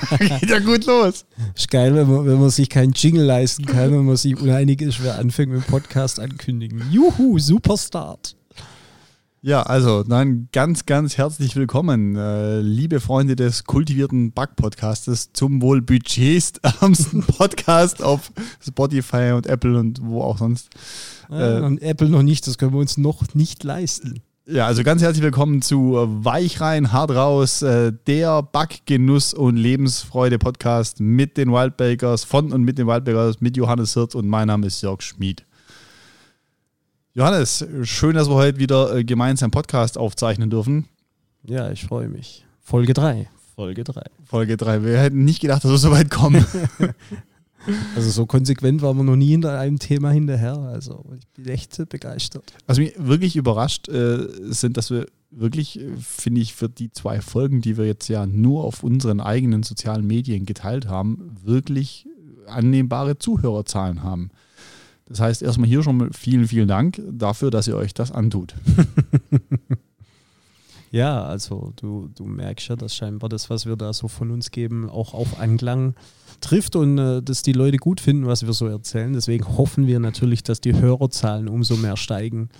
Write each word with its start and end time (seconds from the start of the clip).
Geht 0.40 0.50
ja 0.50 0.58
gut 0.58 0.86
los. 0.86 1.24
Ist 1.54 1.70
geil, 1.70 1.94
wenn 1.94 2.10
man, 2.10 2.26
wenn 2.26 2.40
man 2.40 2.50
sich 2.50 2.68
keinen 2.68 2.92
Jingle 2.92 3.24
leisten 3.24 3.66
kann, 3.66 3.92
wenn 3.92 4.04
man 4.04 4.16
sich 4.16 4.40
uneinig 4.40 4.80
ist, 4.80 5.02
wer 5.02 5.18
anfängt 5.18 5.52
mit 5.52 5.62
dem 5.62 5.66
Podcast 5.66 6.20
ankündigen. 6.20 6.82
Juhu, 6.90 7.38
super 7.38 7.76
Start. 7.76 8.36
Ja, 9.44 9.62
also 9.62 10.04
dann 10.04 10.48
ganz, 10.52 10.86
ganz 10.86 11.18
herzlich 11.18 11.56
willkommen, 11.56 12.14
äh, 12.14 12.60
liebe 12.60 13.00
Freunde 13.00 13.34
des 13.34 13.64
kultivierten 13.64 14.30
Bug-Podcastes 14.30 15.32
zum 15.32 15.60
wohl 15.60 15.82
budgetärmsten 15.82 17.22
Podcast 17.26 18.04
auf 18.04 18.30
Spotify 18.60 19.32
und 19.34 19.48
Apple 19.48 19.76
und 19.76 20.00
wo 20.00 20.22
auch 20.22 20.38
sonst. 20.38 20.68
Ja, 21.28 21.58
äh, 21.58 21.62
und 21.62 21.82
Apple 21.82 22.08
noch 22.08 22.22
nicht, 22.22 22.46
das 22.46 22.56
können 22.56 22.72
wir 22.72 22.78
uns 22.78 22.98
noch 22.98 23.34
nicht 23.34 23.64
leisten. 23.64 24.22
Ja, 24.52 24.66
also 24.66 24.82
ganz 24.82 25.00
herzlich 25.00 25.22
willkommen 25.22 25.62
zu 25.62 25.94
Weich 25.94 26.60
rein, 26.60 26.92
hart 26.92 27.10
raus, 27.12 27.62
äh, 27.62 27.90
der 28.06 28.42
Backgenuss 28.42 29.32
und 29.32 29.56
Lebensfreude 29.56 30.38
Podcast 30.38 31.00
mit 31.00 31.38
den 31.38 31.50
Wildbakers, 31.50 32.24
von 32.24 32.52
und 32.52 32.62
mit 32.62 32.76
den 32.76 32.86
Wildbakers, 32.86 33.40
mit 33.40 33.56
Johannes 33.56 33.94
Hirt 33.94 34.14
und 34.14 34.28
mein 34.28 34.48
Name 34.48 34.66
ist 34.66 34.82
Jörg 34.82 35.00
Schmid. 35.00 35.46
Johannes, 37.14 37.64
schön, 37.84 38.14
dass 38.14 38.28
wir 38.28 38.34
heute 38.34 38.58
wieder 38.58 38.94
äh, 38.94 39.04
gemeinsam 39.04 39.50
Podcast 39.50 39.96
aufzeichnen 39.96 40.50
dürfen. 40.50 40.86
Ja, 41.44 41.70
ich 41.70 41.86
freue 41.86 42.08
mich. 42.08 42.44
Folge 42.60 42.92
3. 42.92 43.30
Folge 43.54 43.84
3. 43.84 44.02
Folge 44.22 44.58
3. 44.58 44.84
Wir 44.84 44.98
hätten 44.98 45.24
nicht 45.24 45.40
gedacht, 45.40 45.64
dass 45.64 45.70
wir 45.70 45.78
so 45.78 45.92
weit 45.92 46.10
kommen. 46.10 46.44
also 47.94 48.10
so 48.10 48.26
konsequent 48.26 48.82
waren 48.82 48.96
wir 48.96 49.04
noch 49.04 49.16
nie 49.16 49.30
hinter 49.30 49.58
einem 49.58 49.78
Thema 49.78 50.10
hinterher. 50.10 50.58
Also 50.58 51.04
ich 51.16 51.26
bin 51.28 51.48
echt 51.48 51.88
begeistert. 51.88 52.52
Was 52.66 52.78
mich 52.78 52.94
wirklich 52.98 53.36
überrascht 53.36 53.88
äh, 53.88 54.26
sind, 54.42 54.76
dass 54.76 54.90
wir 54.90 55.06
wirklich, 55.30 55.80
äh, 55.80 55.92
finde 55.98 56.40
ich, 56.40 56.54
für 56.54 56.68
die 56.68 56.90
zwei 56.92 57.20
Folgen, 57.20 57.60
die 57.60 57.76
wir 57.76 57.86
jetzt 57.86 58.08
ja 58.08 58.26
nur 58.26 58.64
auf 58.64 58.82
unseren 58.82 59.20
eigenen 59.20 59.62
sozialen 59.62 60.06
Medien 60.06 60.46
geteilt 60.46 60.88
haben, 60.88 61.36
wirklich 61.42 62.06
annehmbare 62.46 63.18
Zuhörerzahlen 63.18 64.02
haben. 64.02 64.30
Das 65.06 65.20
heißt, 65.20 65.42
erstmal 65.42 65.68
hier 65.68 65.82
schon 65.82 65.96
mal 65.96 66.10
vielen, 66.12 66.48
vielen 66.48 66.68
Dank 66.68 67.00
dafür, 67.10 67.50
dass 67.50 67.68
ihr 67.68 67.76
euch 67.76 67.94
das 67.94 68.12
antut. 68.12 68.54
ja, 70.92 71.24
also 71.24 71.72
du, 71.76 72.10
du 72.14 72.24
merkst 72.24 72.68
ja, 72.68 72.76
dass 72.76 72.94
scheinbar 72.94 73.30
das, 73.30 73.48
was 73.48 73.64
wir 73.64 73.76
da 73.76 73.94
so 73.94 74.08
von 74.08 74.30
uns 74.30 74.50
geben, 74.50 74.90
auch 74.90 75.14
auf 75.14 75.40
Anklang 75.40 75.94
trifft 76.42 76.76
und 76.76 76.98
äh, 76.98 77.22
dass 77.22 77.40
die 77.40 77.54
Leute 77.54 77.78
gut 77.78 77.98
finden, 77.98 78.26
was 78.26 78.44
wir 78.44 78.52
so 78.52 78.66
erzählen. 78.66 79.14
Deswegen 79.14 79.56
hoffen 79.56 79.86
wir 79.86 80.00
natürlich, 80.00 80.42
dass 80.42 80.60
die 80.60 80.74
Hörerzahlen 80.74 81.48
umso 81.48 81.76
mehr 81.76 81.96
steigen. 81.96 82.50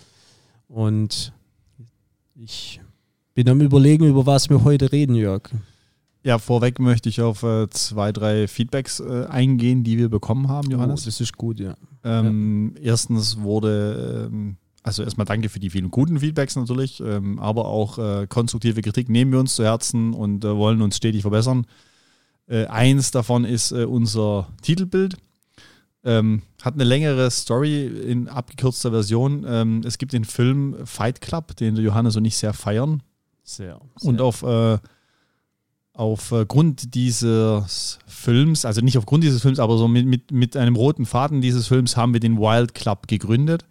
Und 0.66 1.34
ich 2.34 2.80
bin 3.34 3.50
am 3.50 3.60
Überlegen, 3.60 4.06
über 4.06 4.24
was 4.24 4.48
wir 4.48 4.64
heute 4.64 4.92
reden, 4.92 5.14
Jörg. 5.14 5.50
Ja, 6.24 6.38
vorweg 6.38 6.78
möchte 6.78 7.10
ich 7.10 7.20
auf 7.20 7.42
äh, 7.42 7.68
zwei, 7.68 8.12
drei 8.12 8.48
Feedbacks 8.48 9.00
äh, 9.00 9.26
eingehen, 9.26 9.84
die 9.84 9.98
wir 9.98 10.08
bekommen 10.08 10.48
haben, 10.48 10.68
oh, 10.68 10.72
Johannes. 10.72 11.02
Oh, 11.02 11.06
das 11.06 11.20
ist 11.20 11.36
gut, 11.36 11.60
ja. 11.60 11.76
Ähm, 12.02 12.74
ja. 12.76 12.92
Erstens 12.92 13.40
wurde, 13.40 14.30
ähm, 14.32 14.56
also 14.82 15.02
erstmal 15.02 15.26
danke 15.26 15.48
für 15.48 15.60
die 15.60 15.70
vielen 15.70 15.90
guten 15.90 16.20
Feedbacks 16.20 16.56
natürlich, 16.56 17.00
ähm, 17.00 17.38
aber 17.38 17.66
auch 17.66 17.98
äh, 17.98 18.26
konstruktive 18.26 18.82
Kritik 18.82 19.08
nehmen 19.08 19.32
wir 19.32 19.38
uns 19.38 19.54
zu 19.54 19.64
Herzen 19.64 20.12
und 20.12 20.44
äh, 20.44 20.56
wollen 20.56 20.82
uns 20.82 20.96
stetig 20.96 21.22
verbessern. 21.22 21.66
Äh, 22.48 22.66
eins 22.66 23.10
davon 23.12 23.44
ist 23.44 23.72
äh, 23.72 23.84
unser 23.84 24.48
Titelbild. 24.62 25.16
Ähm, 26.04 26.42
hat 26.60 26.74
eine 26.74 26.82
längere 26.82 27.30
Story 27.30 27.86
in 27.86 28.28
abgekürzter 28.28 28.90
Version. 28.90 29.44
Ähm, 29.46 29.82
es 29.84 29.98
gibt 29.98 30.12
den 30.12 30.24
Film 30.24 30.76
Fight 30.84 31.20
Club, 31.20 31.54
den 31.56 31.76
Johannes 31.76 32.16
und 32.16 32.24
ich 32.24 32.36
sehr 32.36 32.52
feiern. 32.52 33.04
Sehr. 33.44 33.80
sehr. 33.96 34.08
Und 34.08 34.20
auf 34.20 34.44
aufgrund 35.94 36.84
äh, 36.84 36.86
dieses 36.88 37.98
Films, 38.06 38.64
also 38.64 38.80
nicht 38.80 38.98
aufgrund 38.98 39.24
dieses 39.24 39.42
Films, 39.42 39.58
aber 39.58 39.78
so 39.78 39.88
mit, 39.88 40.06
mit, 40.06 40.32
mit 40.32 40.56
einem 40.56 40.74
roten 40.76 41.06
Faden 41.06 41.40
dieses 41.40 41.68
Films 41.68 41.96
haben 41.96 42.12
wir 42.12 42.20
den 42.20 42.38
Wild 42.38 42.74
Club 42.74 43.08
gegründet. 43.08 43.64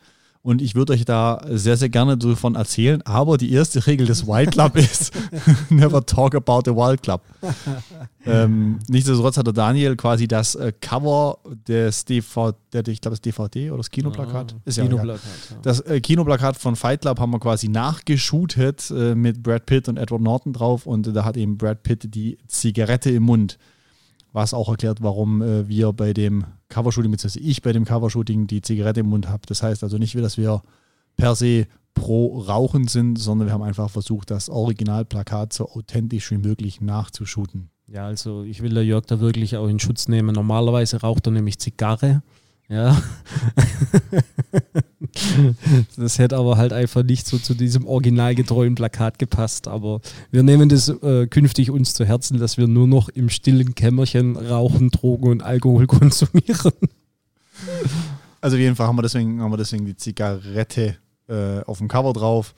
Und 0.43 0.61
ich 0.61 0.73
würde 0.73 0.93
euch 0.93 1.05
da 1.05 1.39
sehr, 1.49 1.77
sehr 1.77 1.89
gerne 1.89 2.17
davon 2.17 2.55
erzählen. 2.55 3.01
Aber 3.03 3.37
die 3.37 3.51
erste 3.51 3.85
Regel 3.85 4.07
des 4.07 4.25
Wild 4.25 4.51
Club 4.51 4.75
ist, 4.75 5.13
never 5.69 6.03
talk 6.03 6.33
about 6.33 6.61
the 6.65 6.75
Wild 6.75 7.03
Club. 7.03 7.21
ähm, 8.25 8.79
nichtsdestotrotz 8.87 9.37
hat 9.37 9.45
der 9.45 9.53
Daniel 9.53 9.95
quasi 9.95 10.27
das 10.27 10.55
äh, 10.55 10.73
Cover 10.81 11.37
des 11.67 12.05
DVD, 12.05 12.55
ich 12.87 13.01
glaube 13.01 13.13
das 13.13 13.21
DVD 13.21 13.69
oder 13.69 13.77
das 13.77 13.91
Kinoplakat. 13.91 14.55
Ah, 14.57 14.61
ist 14.65 14.77
ja 14.77 14.83
Kinoplakat 14.85 15.21
ja. 15.51 15.57
Das 15.61 15.79
äh, 15.81 16.01
Kinoplakat 16.01 16.57
von 16.57 16.75
Fight 16.75 17.01
Club 17.01 17.19
haben 17.19 17.31
wir 17.31 17.39
quasi 17.39 17.67
nachgeshootet 17.67 18.89
äh, 18.89 19.13
mit 19.13 19.43
Brad 19.43 19.67
Pitt 19.67 19.89
und 19.89 19.97
Edward 19.97 20.21
Norton 20.21 20.53
drauf. 20.53 20.87
Und 20.87 21.15
da 21.15 21.23
hat 21.23 21.37
eben 21.37 21.57
Brad 21.57 21.83
Pitt 21.83 22.15
die 22.15 22.39
Zigarette 22.47 23.11
im 23.11 23.23
Mund 23.23 23.59
was 24.33 24.53
auch 24.53 24.69
erklärt, 24.69 25.01
warum 25.01 25.41
äh, 25.41 25.67
wir 25.67 25.91
bei 25.93 26.13
dem 26.13 26.45
Covershooting, 26.69 27.11
beziehungsweise 27.11 27.45
ich 27.45 27.61
bei 27.61 27.73
dem 27.73 27.85
Covershooting 27.85 28.47
die 28.47 28.61
Zigarette 28.61 29.01
im 29.01 29.07
Mund 29.07 29.27
habe. 29.27 29.43
Das 29.47 29.61
heißt 29.61 29.83
also 29.83 29.97
nicht, 29.97 30.15
dass 30.15 30.37
wir 30.37 30.61
per 31.17 31.35
se 31.35 31.67
pro 31.93 32.39
Rauchen 32.39 32.87
sind, 32.87 33.17
sondern 33.17 33.49
wir 33.49 33.53
haben 33.53 33.63
einfach 33.63 33.89
versucht, 33.89 34.31
das 34.31 34.49
Originalplakat 34.49 35.51
so 35.51 35.69
authentisch 35.69 36.31
wie 36.31 36.37
möglich 36.37 36.79
nachzushooten. 36.79 37.69
Ja, 37.87 38.05
also 38.05 38.43
ich 38.43 38.61
will 38.61 38.73
der 38.73 38.85
Jörg 38.85 39.05
da 39.05 39.19
wirklich 39.19 39.57
auch 39.57 39.67
in 39.67 39.79
Schutz 39.79 40.07
nehmen. 40.07 40.33
Normalerweise 40.33 41.01
raucht 41.01 41.27
er 41.27 41.31
nämlich 41.31 41.59
Zigarre. 41.59 42.23
Ja. 42.71 43.03
das 45.97 46.19
hätte 46.19 46.37
aber 46.37 46.55
halt 46.55 46.71
einfach 46.71 47.03
nicht 47.03 47.27
so 47.27 47.37
zu 47.37 47.53
diesem 47.53 47.85
originalgetreuen 47.85 48.75
Plakat 48.75 49.19
gepasst. 49.19 49.67
Aber 49.67 49.99
wir 50.31 50.41
nehmen 50.41 50.69
das 50.69 50.87
äh, 50.87 51.27
künftig 51.27 51.69
uns 51.69 51.93
zu 51.93 52.05
Herzen, 52.05 52.39
dass 52.39 52.57
wir 52.57 52.67
nur 52.67 52.87
noch 52.87 53.09
im 53.09 53.27
stillen 53.27 53.75
Kämmerchen 53.75 54.37
rauchen, 54.37 54.89
Drogen 54.89 55.29
und 55.29 55.43
Alkohol 55.43 55.85
konsumieren. 55.87 56.71
Also 58.39 58.55
auf 58.55 58.61
jeden 58.61 58.77
Fall 58.77 58.87
haben 58.87 58.95
wir 58.95 59.03
deswegen, 59.03 59.41
haben 59.41 59.51
wir 59.51 59.57
deswegen 59.57 59.85
die 59.85 59.97
Zigarette 59.97 60.95
äh, 61.27 61.59
auf 61.65 61.79
dem 61.79 61.89
Cover 61.89 62.13
drauf. 62.13 62.55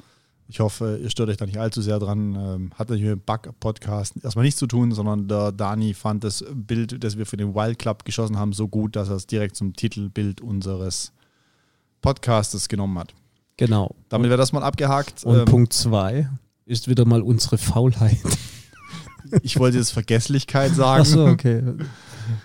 Ich 0.54 0.60
hoffe, 0.60 1.00
ihr 1.02 1.10
stört 1.10 1.30
euch 1.30 1.38
da 1.38 1.48
nicht 1.48 1.58
allzu 1.58 1.82
sehr 1.82 1.98
dran. 1.98 2.36
Ähm, 2.36 2.72
hat 2.74 2.88
natürlich 2.90 3.02
mit 3.02 3.14
dem 3.14 3.22
Bug-Podcast 3.26 4.24
erstmal 4.24 4.46
nichts 4.46 4.60
zu 4.60 4.68
tun, 4.68 4.92
sondern 4.92 5.28
der 5.28 5.52
Dani 5.52 5.96
fand 5.96 6.24
das 6.24 6.46
Bild, 6.54 7.04
das 7.04 7.18
wir 7.18 7.26
für 7.26 7.38
den 7.38 7.56
Wild 7.56 7.80
Club 7.80 8.06
geschossen 8.06 8.38
haben, 8.38 8.54
so 8.54 8.68
gut, 8.68 8.96
dass 8.96 9.10
er 9.10 9.16
es 9.16 9.26
direkt 9.26 9.56
zum 9.56 9.74
Titelbild 9.74 10.42
unseres 10.42 11.12
Podcastes 12.04 12.70
genommen 12.70 13.00
hat. 13.00 13.16
Genau. 13.58 13.96
Damit 14.10 14.30
wäre 14.30 14.38
das 14.38 14.54
mal 14.54 14.62
abgehakt. 14.62 15.24
Und 15.24 15.40
ähm, 15.40 15.46
Punkt 15.46 15.74
zwei 15.74 16.30
ist 16.68 16.88
wieder 16.88 17.06
mal 17.06 17.24
unsere 17.24 17.58
Faulheit. 17.58 18.20
Ich 19.42 19.58
wollte 19.60 19.78
jetzt 19.78 19.92
Vergesslichkeit 19.92 20.76
sagen. 20.76 21.02
Achso, 21.02 21.28
okay. 21.28 21.64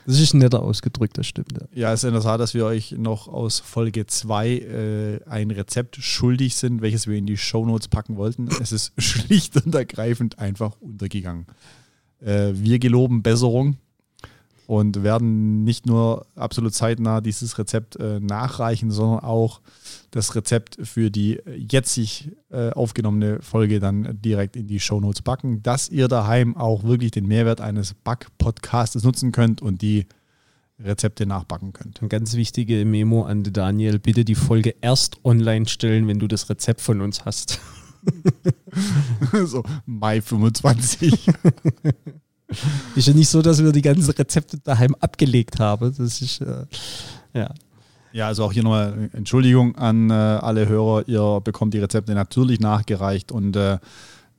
Das 0.06 0.19
ist 0.19 0.34
netter 0.34 0.62
ausgedrückt, 0.62 1.19
das 1.19 1.26
stimmt. 1.26 1.53
Ja, 1.53 1.66
ja 1.72 1.93
es 1.93 2.03
ist 2.03 2.09
in 2.09 2.15
der 2.15 2.22
Tat, 2.22 2.41
dass 2.41 2.54
wir 2.54 2.65
euch 2.65 2.93
noch 2.93 3.28
aus 3.28 3.60
Folge 3.60 4.06
2 4.06 4.49
äh, 4.49 5.21
ein 5.28 5.50
Rezept 5.50 5.97
schuldig 5.97 6.56
sind, 6.56 6.82
welches 6.82 7.06
wir 7.06 7.16
in 7.16 7.26
die 7.26 7.37
Shownotes 7.37 7.88
packen 7.88 8.16
wollten. 8.16 8.49
Es 8.60 8.72
ist 8.72 8.93
schlicht 8.99 9.65
und 9.65 9.75
ergreifend 9.75 10.38
einfach 10.38 10.76
untergegangen. 10.81 11.47
Äh, 12.21 12.53
wir 12.54 12.78
geloben 12.78 13.22
Besserung 13.22 13.76
und 14.69 15.03
werden 15.03 15.65
nicht 15.65 15.87
nur 15.87 16.27
absolut 16.37 16.75
zeitnah 16.75 17.23
dieses 17.23 17.56
Rezept 17.56 17.97
äh, 17.97 18.21
nachreichen, 18.21 18.91
sondern 18.91 19.21
auch 19.21 19.62
das 20.11 20.34
Rezept 20.34 20.77
für 20.87 21.11
die 21.11 21.41
jetzig 21.56 22.33
äh, 22.51 22.69
aufgenommene 22.73 23.41
Folge 23.41 23.81
dann 23.81 24.21
direkt 24.21 24.56
in 24.56 24.67
die 24.67 24.79
Shownotes 24.79 25.23
packen, 25.23 25.62
dass 25.62 25.89
ihr 25.89 26.06
daheim 26.06 26.55
auch 26.55 26.84
wirklich 26.84 27.12
den 27.12 27.27
Mehrwert 27.27 27.62
eines 27.62 27.95
Back-Podcasts 27.95 29.03
nutzen 29.03 29.33
könnt 29.33 29.62
und 29.62 29.81
die 29.81 30.05
Rezepte 30.79 31.25
nachbacken 31.25 31.73
könnt. 31.73 32.03
Ein 32.03 32.11
ganz 32.11 32.35
wichtige 32.35 32.85
Memo 32.85 33.23
an 33.25 33.45
Daniel, 33.45 33.99
bitte 33.99 34.27
die 34.27 34.35
Folge 34.35 34.75
erst 34.83 35.25
online 35.25 35.67
stellen, 35.67 36.06
wenn 36.09 36.19
du 36.19 36.29
das 36.29 36.50
Rezept 36.50 36.83
von 36.83 37.00
uns 37.00 37.25
hast. 37.25 37.59
so, 39.47 39.62
Mai 39.87 40.21
25. 40.21 41.31
ist 42.95 43.09
ja 43.09 43.15
nicht 43.15 43.29
so, 43.29 43.43
dass 43.43 43.62
wir 43.62 43.73
die 43.73 43.83
ganzen 43.83 44.11
Rezepte 44.11 44.59
daheim 44.59 44.95
abgelegt 45.00 45.59
haben. 45.59 45.95
Das 45.97 46.21
ist, 46.21 46.41
äh, 46.41 46.67
ja. 47.35 47.53
Ja, 48.12 48.27
also 48.27 48.45
auch 48.45 48.53
hier 48.53 48.62
nochmal 48.62 49.11
Entschuldigung 49.12 49.77
an 49.77 50.11
äh, 50.11 50.15
alle 50.15 50.69
Hörer. 50.69 51.06
Ihr 51.06 51.41
bekommt 51.43 51.75
die 51.75 51.79
Rezepte 51.79 52.15
natürlich 52.15 52.59
nachgereicht 52.59 53.31
und 53.33 53.55
äh, 53.55 53.79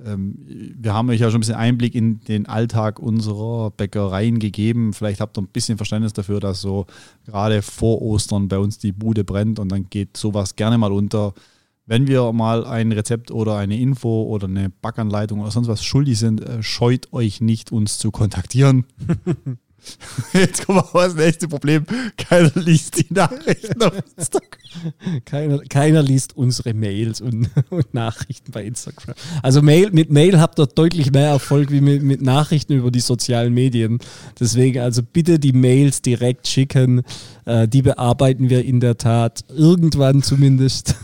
ähm, 0.04 0.36
wir 0.48 0.94
haben 0.94 1.10
euch 1.10 1.20
ja 1.20 1.30
schon 1.30 1.38
ein 1.38 1.42
bisschen 1.42 1.56
Einblick 1.56 1.94
in 1.94 2.20
den 2.22 2.48
Alltag 2.48 3.00
unserer 3.00 3.72
Bäckereien 3.72 4.40
gegeben. 4.40 4.94
Vielleicht 4.94 5.22
habt 5.22 5.38
ihr 5.38 5.42
ein 5.42 5.48
bisschen 5.48 5.78
Verständnis 5.78 6.14
dafür, 6.14 6.40
dass 6.40 6.62
so 6.62 6.88
gerade 7.26 7.62
vor 7.62 8.02
Ostern 8.02 8.48
bei 8.48 8.58
uns 8.58 8.78
die 8.80 8.92
Bude 8.92 9.24
brennt 9.24 9.60
und 9.60 9.70
dann 9.72 9.90
geht 9.90 10.18
sowas 10.18 10.56
gerne 10.56 10.78
mal 10.78 10.92
unter. 10.92 11.34
Wenn 11.90 12.06
wir 12.06 12.32
mal 12.34 12.68
ein 12.68 12.92
Rezept 12.92 13.32
oder 13.32 13.58
eine 13.58 13.76
Info 13.76 14.22
oder 14.22 14.46
eine 14.48 14.70
Backanleitung 14.70 15.40
oder 15.40 15.50
sonst 15.50 15.68
was 15.70 15.84
schuldig 15.84 16.20
sind, 16.20 16.40
äh, 16.40 16.62
scheut 16.62 17.12
euch 17.14 17.42
nicht, 17.42 17.72
uns 17.72 17.98
zu 17.98 18.12
kontaktieren. 18.12 18.86
Jetzt 20.34 20.68
kommt 20.68 20.80
aber 20.80 21.06
das 21.06 21.16
nächste 21.16 21.48
Problem. 21.48 21.86
Keiner 22.16 22.52
liest 22.54 23.00
die 23.00 23.12
Nachrichten 23.12 23.82
auf 23.82 23.94
Instagram. 24.16 24.60
Keiner, 25.26 25.60
keiner 25.68 26.04
liest 26.04 26.38
unsere 26.38 26.76
Mails 26.76 27.22
und, 27.22 27.50
und, 27.70 27.94
Nachrichten 27.94 28.52
bei 28.52 28.66
Instagram. 28.66 29.16
Also 29.42 29.62
Mail, 29.64 29.90
mit 29.92 30.12
Mail 30.12 30.40
habt 30.40 30.60
ihr 30.60 30.68
deutlich 30.68 31.12
mehr 31.12 31.30
Erfolg 31.30 31.72
wie 31.72 31.82
mit, 31.82 32.04
mit 32.04 32.22
Nachrichten 32.22 32.74
über 32.74 32.92
die 32.92 33.00
sozialen 33.00 33.54
Medien. 33.54 34.00
Deswegen 34.40 34.80
also 34.80 35.02
bitte 35.02 35.40
die 35.40 35.54
Mails 35.54 36.04
direkt 36.04 36.48
schicken. 36.48 37.02
Äh, 37.50 37.68
die 37.68 37.82
bearbeiten 37.82 38.52
wir 38.52 38.64
in 38.64 38.80
der 38.80 38.98
Tat 38.98 39.44
irgendwann 39.50 40.22
zumindest. 40.22 40.96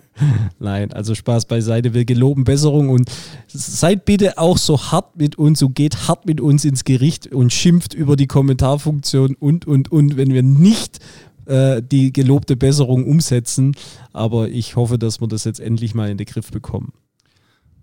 Nein, 0.60 0.92
also 0.92 1.16
Spaß 1.16 1.46
beiseite. 1.46 1.92
Wir 1.92 2.04
geloben 2.04 2.44
Besserung 2.44 2.88
und 2.88 3.10
seid 3.48 4.04
bitte 4.04 4.38
auch 4.38 4.58
so 4.58 4.80
hart 4.80 5.16
mit 5.16 5.36
uns 5.38 5.60
und 5.60 5.74
geht 5.74 6.06
hart 6.06 6.24
mit 6.24 6.40
uns 6.40 6.64
ins 6.64 6.84
Gericht 6.84 7.26
und 7.32 7.52
schimpft 7.52 7.94
über 7.94 8.14
die 8.14 8.28
Kommentarfunktion 8.28 9.34
und, 9.34 9.66
und, 9.66 9.90
und, 9.90 10.16
wenn 10.16 10.32
wir 10.32 10.44
nicht 10.44 11.00
äh, 11.46 11.82
die 11.82 12.12
gelobte 12.12 12.56
Besserung 12.56 13.04
umsetzen. 13.04 13.74
Aber 14.12 14.48
ich 14.48 14.76
hoffe, 14.76 14.98
dass 14.98 15.20
wir 15.20 15.26
das 15.26 15.42
jetzt 15.42 15.58
endlich 15.58 15.96
mal 15.96 16.08
in 16.10 16.16
den 16.16 16.26
Griff 16.26 16.52
bekommen. 16.52 16.92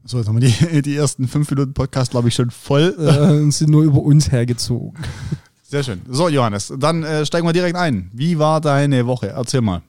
So, 0.05 0.19
jetzt 0.19 0.29
haben 0.29 0.39
wir 0.39 0.47
die, 0.47 0.81
die 0.83 0.95
ersten 0.95 1.27
fünf 1.27 1.49
Minuten 1.49 1.73
Podcast, 1.73 2.11
glaube 2.11 2.29
ich, 2.29 2.35
schon 2.35 2.49
voll. 2.49 2.95
Äh, 2.97 3.41
und 3.41 3.51
sind 3.51 3.71
nur 3.71 3.83
über 3.83 4.01
uns 4.01 4.31
hergezogen. 4.31 4.93
Sehr 5.75 5.83
schön. 5.83 6.01
So, 6.07 6.29
Johannes, 6.29 6.73
dann 6.79 7.03
äh, 7.03 7.25
steigen 7.25 7.45
wir 7.45 7.51
direkt 7.51 7.75
ein. 7.75 8.09
Wie 8.13 8.39
war 8.39 8.61
deine 8.61 9.07
Woche? 9.07 9.27
Erzähl 9.27 9.59
mal. 9.59 9.81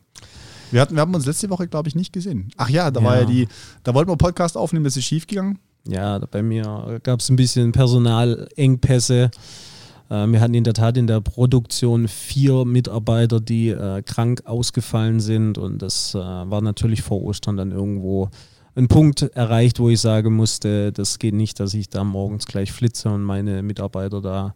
Wir, 0.73 0.81
hatten, 0.81 0.97
wir 0.97 1.01
haben 1.01 1.15
uns 1.15 1.27
letzte 1.27 1.49
Woche, 1.49 1.69
glaube 1.69 1.89
ich, 1.89 1.95
nicht 1.95 2.13
gesehen. 2.13 2.49
Ach 2.57 2.69
ja, 2.69 2.91
da 2.91 2.99
ja. 2.99 3.07
war 3.07 3.19
ja 3.21 3.25
die, 3.25 3.47
da 3.85 3.95
wollten 3.95 4.11
wir 4.11 4.17
Podcast 4.17 4.57
aufnehmen, 4.57 4.85
das 4.85 4.97
ist 4.97 5.05
schief 5.05 5.29
gegangen. 5.29 5.61
Ja, 5.87 6.19
bei 6.19 6.43
mir 6.43 6.99
gab 7.05 7.21
es 7.21 7.29
ein 7.29 7.37
bisschen 7.37 7.71
Personalengpässe. 7.71 9.31
Äh, 10.11 10.27
wir 10.27 10.41
hatten 10.41 10.55
in 10.55 10.65
der 10.65 10.75
Tat 10.75 10.97
in 10.97 11.07
der 11.07 11.21
Produktion 11.21 12.09
vier 12.09 12.65
Mitarbeiter, 12.65 13.39
die 13.39 13.69
äh, 13.69 14.03
krank 14.03 14.43
ausgefallen 14.45 15.21
sind 15.21 15.57
und 15.57 15.83
das 15.83 16.17
äh, 16.17 16.19
war 16.19 16.63
natürlich 16.63 17.03
vor 17.03 17.23
Ostern 17.23 17.57
dann 17.57 17.71
irgendwo 17.71 18.29
ein 18.75 18.89
Punkt 18.89 19.23
erreicht, 19.23 19.79
wo 19.79 19.89
ich 19.89 20.01
sagen 20.01 20.35
musste, 20.35 20.91
das 20.91 21.21
geht 21.21 21.35
nicht, 21.35 21.61
dass 21.61 21.75
ich 21.75 21.89
da 21.89 22.03
morgens 22.03 22.47
gleich 22.47 22.73
flitze 22.73 23.09
und 23.09 23.23
meine 23.23 23.63
Mitarbeiter 23.63 24.21
da 24.21 24.53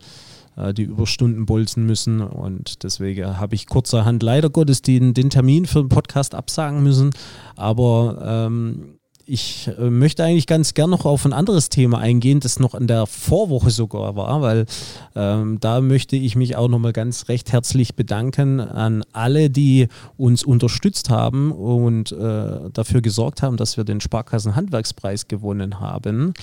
die 0.76 0.82
Überstunden 0.82 1.46
bolzen 1.46 1.86
müssen. 1.86 2.20
Und 2.20 2.82
deswegen 2.82 3.38
habe 3.38 3.54
ich 3.54 3.66
kurzerhand 3.66 4.22
leider 4.22 4.50
Gottes 4.50 4.82
den, 4.82 5.14
den 5.14 5.30
Termin 5.30 5.66
für 5.66 5.82
den 5.82 5.88
Podcast 5.88 6.34
absagen 6.34 6.82
müssen. 6.82 7.10
Aber 7.56 8.48
ähm, 8.50 9.00
ich 9.30 9.70
äh, 9.78 9.90
möchte 9.90 10.24
eigentlich 10.24 10.48
ganz 10.48 10.74
gern 10.74 10.90
noch 10.90 11.04
auf 11.04 11.24
ein 11.24 11.32
anderes 11.32 11.68
Thema 11.68 11.98
eingehen, 11.98 12.40
das 12.40 12.58
noch 12.58 12.74
in 12.74 12.88
der 12.88 13.06
Vorwoche 13.06 13.70
sogar 13.70 14.16
war, 14.16 14.42
weil 14.42 14.66
ähm, 15.14 15.58
da 15.60 15.80
möchte 15.80 16.16
ich 16.16 16.34
mich 16.34 16.56
auch 16.56 16.68
nochmal 16.68 16.92
ganz 16.92 17.28
recht 17.28 17.52
herzlich 17.52 17.94
bedanken 17.94 18.58
an 18.58 19.04
alle, 19.12 19.48
die 19.48 19.86
uns 20.16 20.42
unterstützt 20.42 21.10
haben 21.10 21.52
und 21.52 22.10
äh, 22.10 22.70
dafür 22.72 23.02
gesorgt 23.02 23.42
haben, 23.42 23.56
dass 23.56 23.76
wir 23.76 23.84
den 23.84 24.00
Sparkassen 24.00 24.56
Handwerkspreis 24.56 25.28
gewonnen 25.28 25.78
haben. 25.78 26.34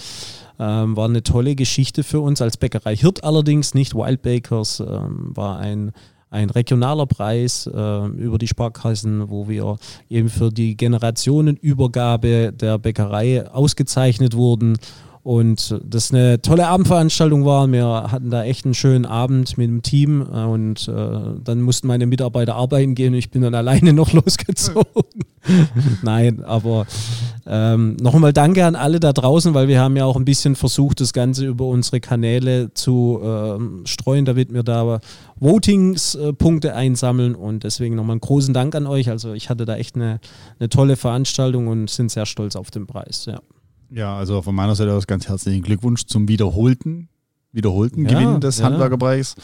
Ähm, 0.59 0.95
war 0.97 1.05
eine 1.05 1.23
tolle 1.23 1.55
Geschichte 1.55 2.03
für 2.03 2.19
uns 2.19 2.41
als 2.41 2.57
Bäckerei. 2.57 2.95
Hirt 2.95 3.23
allerdings, 3.23 3.73
nicht 3.73 3.93
Wild 3.93 4.21
Bakers, 4.21 4.79
ähm, 4.79 5.31
war 5.35 5.59
ein 5.59 5.91
ein 6.29 6.49
regionaler 6.49 7.05
Preis 7.05 7.67
äh, 7.67 8.05
über 8.07 8.37
die 8.37 8.49
Sparkassen, 8.49 9.29
wo 9.29 9.47
wir 9.47 9.77
eben 10.09 10.29
für 10.29 10.49
die 10.49 10.75
Generationenübergabe 10.75 12.51
der 12.51 12.77
Bäckerei 12.79 13.49
ausgezeichnet 13.49 14.35
wurden 14.35 14.77
und 15.27 15.77
das 15.83 16.13
eine 16.13 16.41
tolle 16.41 16.67
Abendveranstaltung 16.67 17.43
war. 17.43 17.69
Wir 17.69 17.85
hatten 17.85 18.29
da 18.29 18.45
echt 18.45 18.63
einen 18.63 18.73
schönen 18.73 19.05
Abend 19.05 19.57
mit 19.57 19.67
dem 19.67 19.81
Team 19.81 20.21
äh, 20.21 20.45
und 20.45 20.87
äh, 20.87 21.41
dann 21.43 21.63
mussten 21.63 21.87
meine 21.87 22.05
Mitarbeiter 22.05 22.55
arbeiten 22.55 22.95
gehen 22.95 23.11
und 23.11 23.19
ich 23.19 23.29
bin 23.29 23.41
dann 23.41 23.53
alleine 23.53 23.91
noch 23.91 24.13
losgezogen. 24.13 25.25
Nein, 26.01 26.45
aber 26.45 26.87
ähm, 27.45 27.97
noch 27.99 28.17
danke 28.31 28.63
an 28.63 28.77
alle 28.77 29.01
da 29.01 29.11
draußen, 29.11 29.53
weil 29.53 29.67
wir 29.67 29.81
haben 29.81 29.97
ja 29.97 30.05
auch 30.05 30.15
ein 30.15 30.23
bisschen 30.23 30.55
versucht, 30.55 31.01
das 31.01 31.11
Ganze 31.11 31.45
über 31.45 31.65
unsere 31.65 31.99
Kanäle 31.99 32.73
zu 32.73 33.19
äh, 33.21 33.85
streuen, 33.85 34.23
damit 34.23 34.53
wir 34.53 34.63
da 34.63 35.01
Votings-Punkte 35.41 36.73
einsammeln 36.73 37.35
und 37.35 37.65
deswegen 37.65 37.95
nochmal 37.95 38.13
einen 38.13 38.21
großen 38.21 38.53
Dank 38.53 38.75
an 38.75 38.87
euch. 38.87 39.09
Also 39.09 39.33
ich 39.33 39.49
hatte 39.49 39.65
da 39.65 39.75
echt 39.75 39.97
eine, 39.97 40.21
eine 40.57 40.69
tolle 40.69 40.95
Veranstaltung 40.95 41.67
und 41.67 41.89
sind 41.89 42.11
sehr 42.11 42.25
stolz 42.25 42.55
auf 42.55 42.71
den 42.71 42.87
Preis. 42.87 43.25
Ja. 43.25 43.41
Ja, 43.89 44.17
also 44.17 44.41
von 44.41 44.55
meiner 44.55 44.75
Seite 44.75 44.93
aus 44.93 45.07
ganz 45.07 45.27
herzlichen 45.27 45.61
Glückwunsch 45.61 46.05
zum 46.05 46.27
wiederholten, 46.27 47.09
wiederholten 47.51 48.05
ja, 48.05 48.19
Gewinn 48.19 48.41
des 48.41 48.59
ja. 48.59 48.65
Handwerkerpreis. 48.65 49.35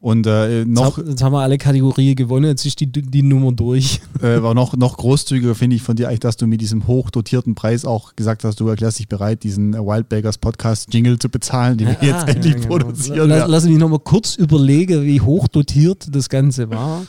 Und 0.00 0.26
äh, 0.26 0.66
noch. 0.66 0.98
Jetzt, 0.98 1.22
haben 1.22 1.32
wir 1.32 1.40
alle 1.40 1.56
Kategorien 1.56 2.14
gewonnen, 2.14 2.44
jetzt 2.44 2.66
ist 2.66 2.78
die, 2.78 2.86
die 2.86 3.22
Nummer 3.22 3.52
durch. 3.52 4.02
Äh, 4.22 4.42
war 4.42 4.54
noch, 4.54 4.74
noch 4.76 4.96
großzügiger, 4.96 5.54
finde 5.54 5.76
ich, 5.76 5.82
von 5.82 5.96
dir 5.96 6.08
eigentlich, 6.08 6.20
dass 6.20 6.36
du 6.36 6.46
mit 6.46 6.60
diesem 6.60 6.86
hochdotierten 6.86 7.54
Preis 7.54 7.84
auch 7.84 8.16
gesagt 8.16 8.44
hast, 8.44 8.58
du 8.60 8.68
erklärst 8.68 8.98
dich 8.98 9.08
bereit, 9.08 9.42
diesen 9.42 9.74
Wildbaggers 9.74 10.38
Podcast 10.38 10.94
Jingle 10.94 11.18
zu 11.18 11.28
bezahlen, 11.28 11.76
den 11.76 11.88
ja, 11.88 12.00
wir 12.00 12.08
jetzt 12.08 12.28
endlich 12.28 12.54
genau. 12.54 12.68
produzieren. 12.68 13.28
Lass, 13.28 13.48
lass 13.48 13.64
mich 13.64 13.76
nochmal 13.76 13.98
kurz 13.98 14.36
überlegen, 14.36 15.02
wie 15.04 15.20
hochdotiert 15.20 16.14
das 16.14 16.28
Ganze 16.28 16.70
war 16.70 17.02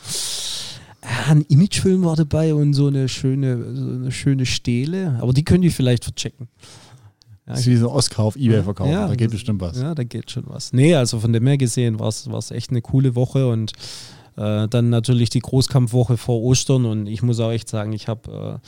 ein 1.30 1.42
Imagefilm 1.48 2.04
war 2.04 2.16
dabei 2.16 2.54
und 2.54 2.74
so 2.74 2.88
eine 2.88 3.08
schöne, 3.08 3.76
so 3.76 3.90
eine 3.90 4.12
schöne 4.12 4.46
Stele. 4.46 5.18
Aber 5.22 5.34
die 5.34 5.44
können 5.44 5.62
die 5.62 5.70
vielleicht 5.70 6.04
verchecken. 6.04 6.48
Ja, 7.48 7.54
das 7.54 7.60
ist 7.62 7.68
wie 7.68 7.76
so 7.76 7.90
ein 7.90 7.96
Oscar 7.96 8.24
auf 8.24 8.36
Ebay 8.36 8.64
verkaufen. 8.64 8.92
Ja, 8.92 9.08
da 9.08 9.16
geht 9.16 9.32
bestimmt 9.32 9.62
was. 9.62 9.80
Ja, 9.80 9.94
da 9.94 10.04
geht 10.04 10.32
schon 10.32 10.44
was. 10.48 10.74
Nee, 10.74 10.96
also 10.96 11.20
von 11.20 11.32
dem 11.32 11.46
her 11.46 11.58
gesehen 11.58 12.00
war 12.00 12.10
es 12.10 12.52
echt 12.52 12.72
eine 12.72 12.82
coole 12.82 13.16
Woche 13.16 13.48
und 13.48 13.74
äh, 14.36 14.68
dann 14.68 14.90
natürlich 14.90 15.30
die 15.30 15.40
Großkampfwoche 15.40 16.18
vor 16.18 16.42
Ostern 16.42 16.86
und 16.86 17.08
ich 17.08 17.22
muss 17.22 17.40
auch 17.40 17.52
echt 17.52 17.70
sagen, 17.70 17.94
ich 17.94 18.08
habe 18.08 18.62
äh, 18.64 18.68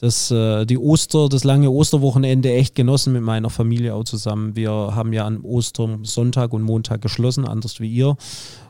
das, 0.00 0.30
äh, 0.30 0.64
die 0.64 0.78
Oster, 0.78 1.28
das 1.28 1.44
lange 1.44 1.70
Osterwochenende 1.70 2.52
echt 2.52 2.74
genossen 2.74 3.12
mit 3.12 3.22
meiner 3.22 3.50
Familie 3.50 3.94
auch 3.94 4.04
zusammen. 4.04 4.56
Wir 4.56 4.70
haben 4.70 5.12
ja 5.12 5.26
an 5.26 5.40
Ostern 5.42 6.04
Sonntag 6.04 6.52
und 6.52 6.62
Montag 6.62 7.02
geschlossen, 7.02 7.44
anders 7.44 7.80
wie 7.80 7.92
ihr. 7.92 8.16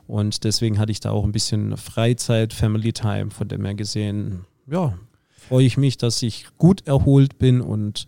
Und 0.09 0.45
deswegen 0.45 0.79
hatte 0.79 0.91
ich 0.91 1.01
da 1.01 1.11
auch 1.11 1.23
ein 1.23 1.33
bisschen 1.33 1.77
Freizeit, 1.77 2.55
Family 2.55 2.95
Time, 2.95 3.31
von 3.31 3.47
dem 3.47 3.65
her 3.65 3.75
gesehen, 3.75 4.47
ja, 4.67 4.99
freue 5.29 5.67
ich 5.67 5.77
mich, 5.77 5.99
dass 5.99 6.23
ich 6.23 6.47
gut 6.57 6.87
erholt 6.87 7.39
bin 7.39 7.61
und 7.61 8.07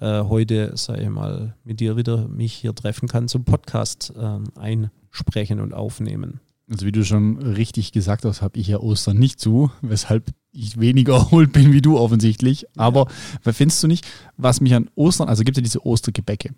äh, 0.00 0.22
heute, 0.22 0.76
sage 0.76 1.02
ich 1.02 1.08
mal, 1.08 1.54
mit 1.62 1.78
dir 1.78 1.96
wieder 1.96 2.26
mich 2.26 2.52
hier 2.52 2.74
treffen 2.74 3.08
kann 3.08 3.28
zum 3.28 3.44
Podcast 3.44 4.12
äh, 4.16 4.38
einsprechen 4.58 5.60
und 5.60 5.72
aufnehmen. 5.72 6.40
Also 6.68 6.84
wie 6.84 6.92
du 6.92 7.04
schon 7.04 7.38
richtig 7.38 7.92
gesagt 7.92 8.24
hast, 8.24 8.42
habe 8.42 8.58
ich 8.58 8.66
ja 8.66 8.80
Ostern 8.80 9.16
nicht 9.16 9.38
zu, 9.38 9.70
weshalb 9.82 10.32
ich 10.50 10.80
weniger 10.80 11.14
erholt 11.16 11.52
bin 11.52 11.72
wie 11.72 11.80
du 11.80 11.96
offensichtlich. 11.96 12.66
Aber 12.76 13.06
ja. 13.44 13.52
findest 13.52 13.80
du 13.84 13.86
nicht, 13.86 14.04
was 14.36 14.60
mich 14.60 14.74
an 14.74 14.90
Ostern, 14.96 15.28
also 15.28 15.44
gibt 15.44 15.56
es 15.56 15.60
ja 15.60 15.62
diese 15.62 15.86
Ostergebäcke. 15.86 16.54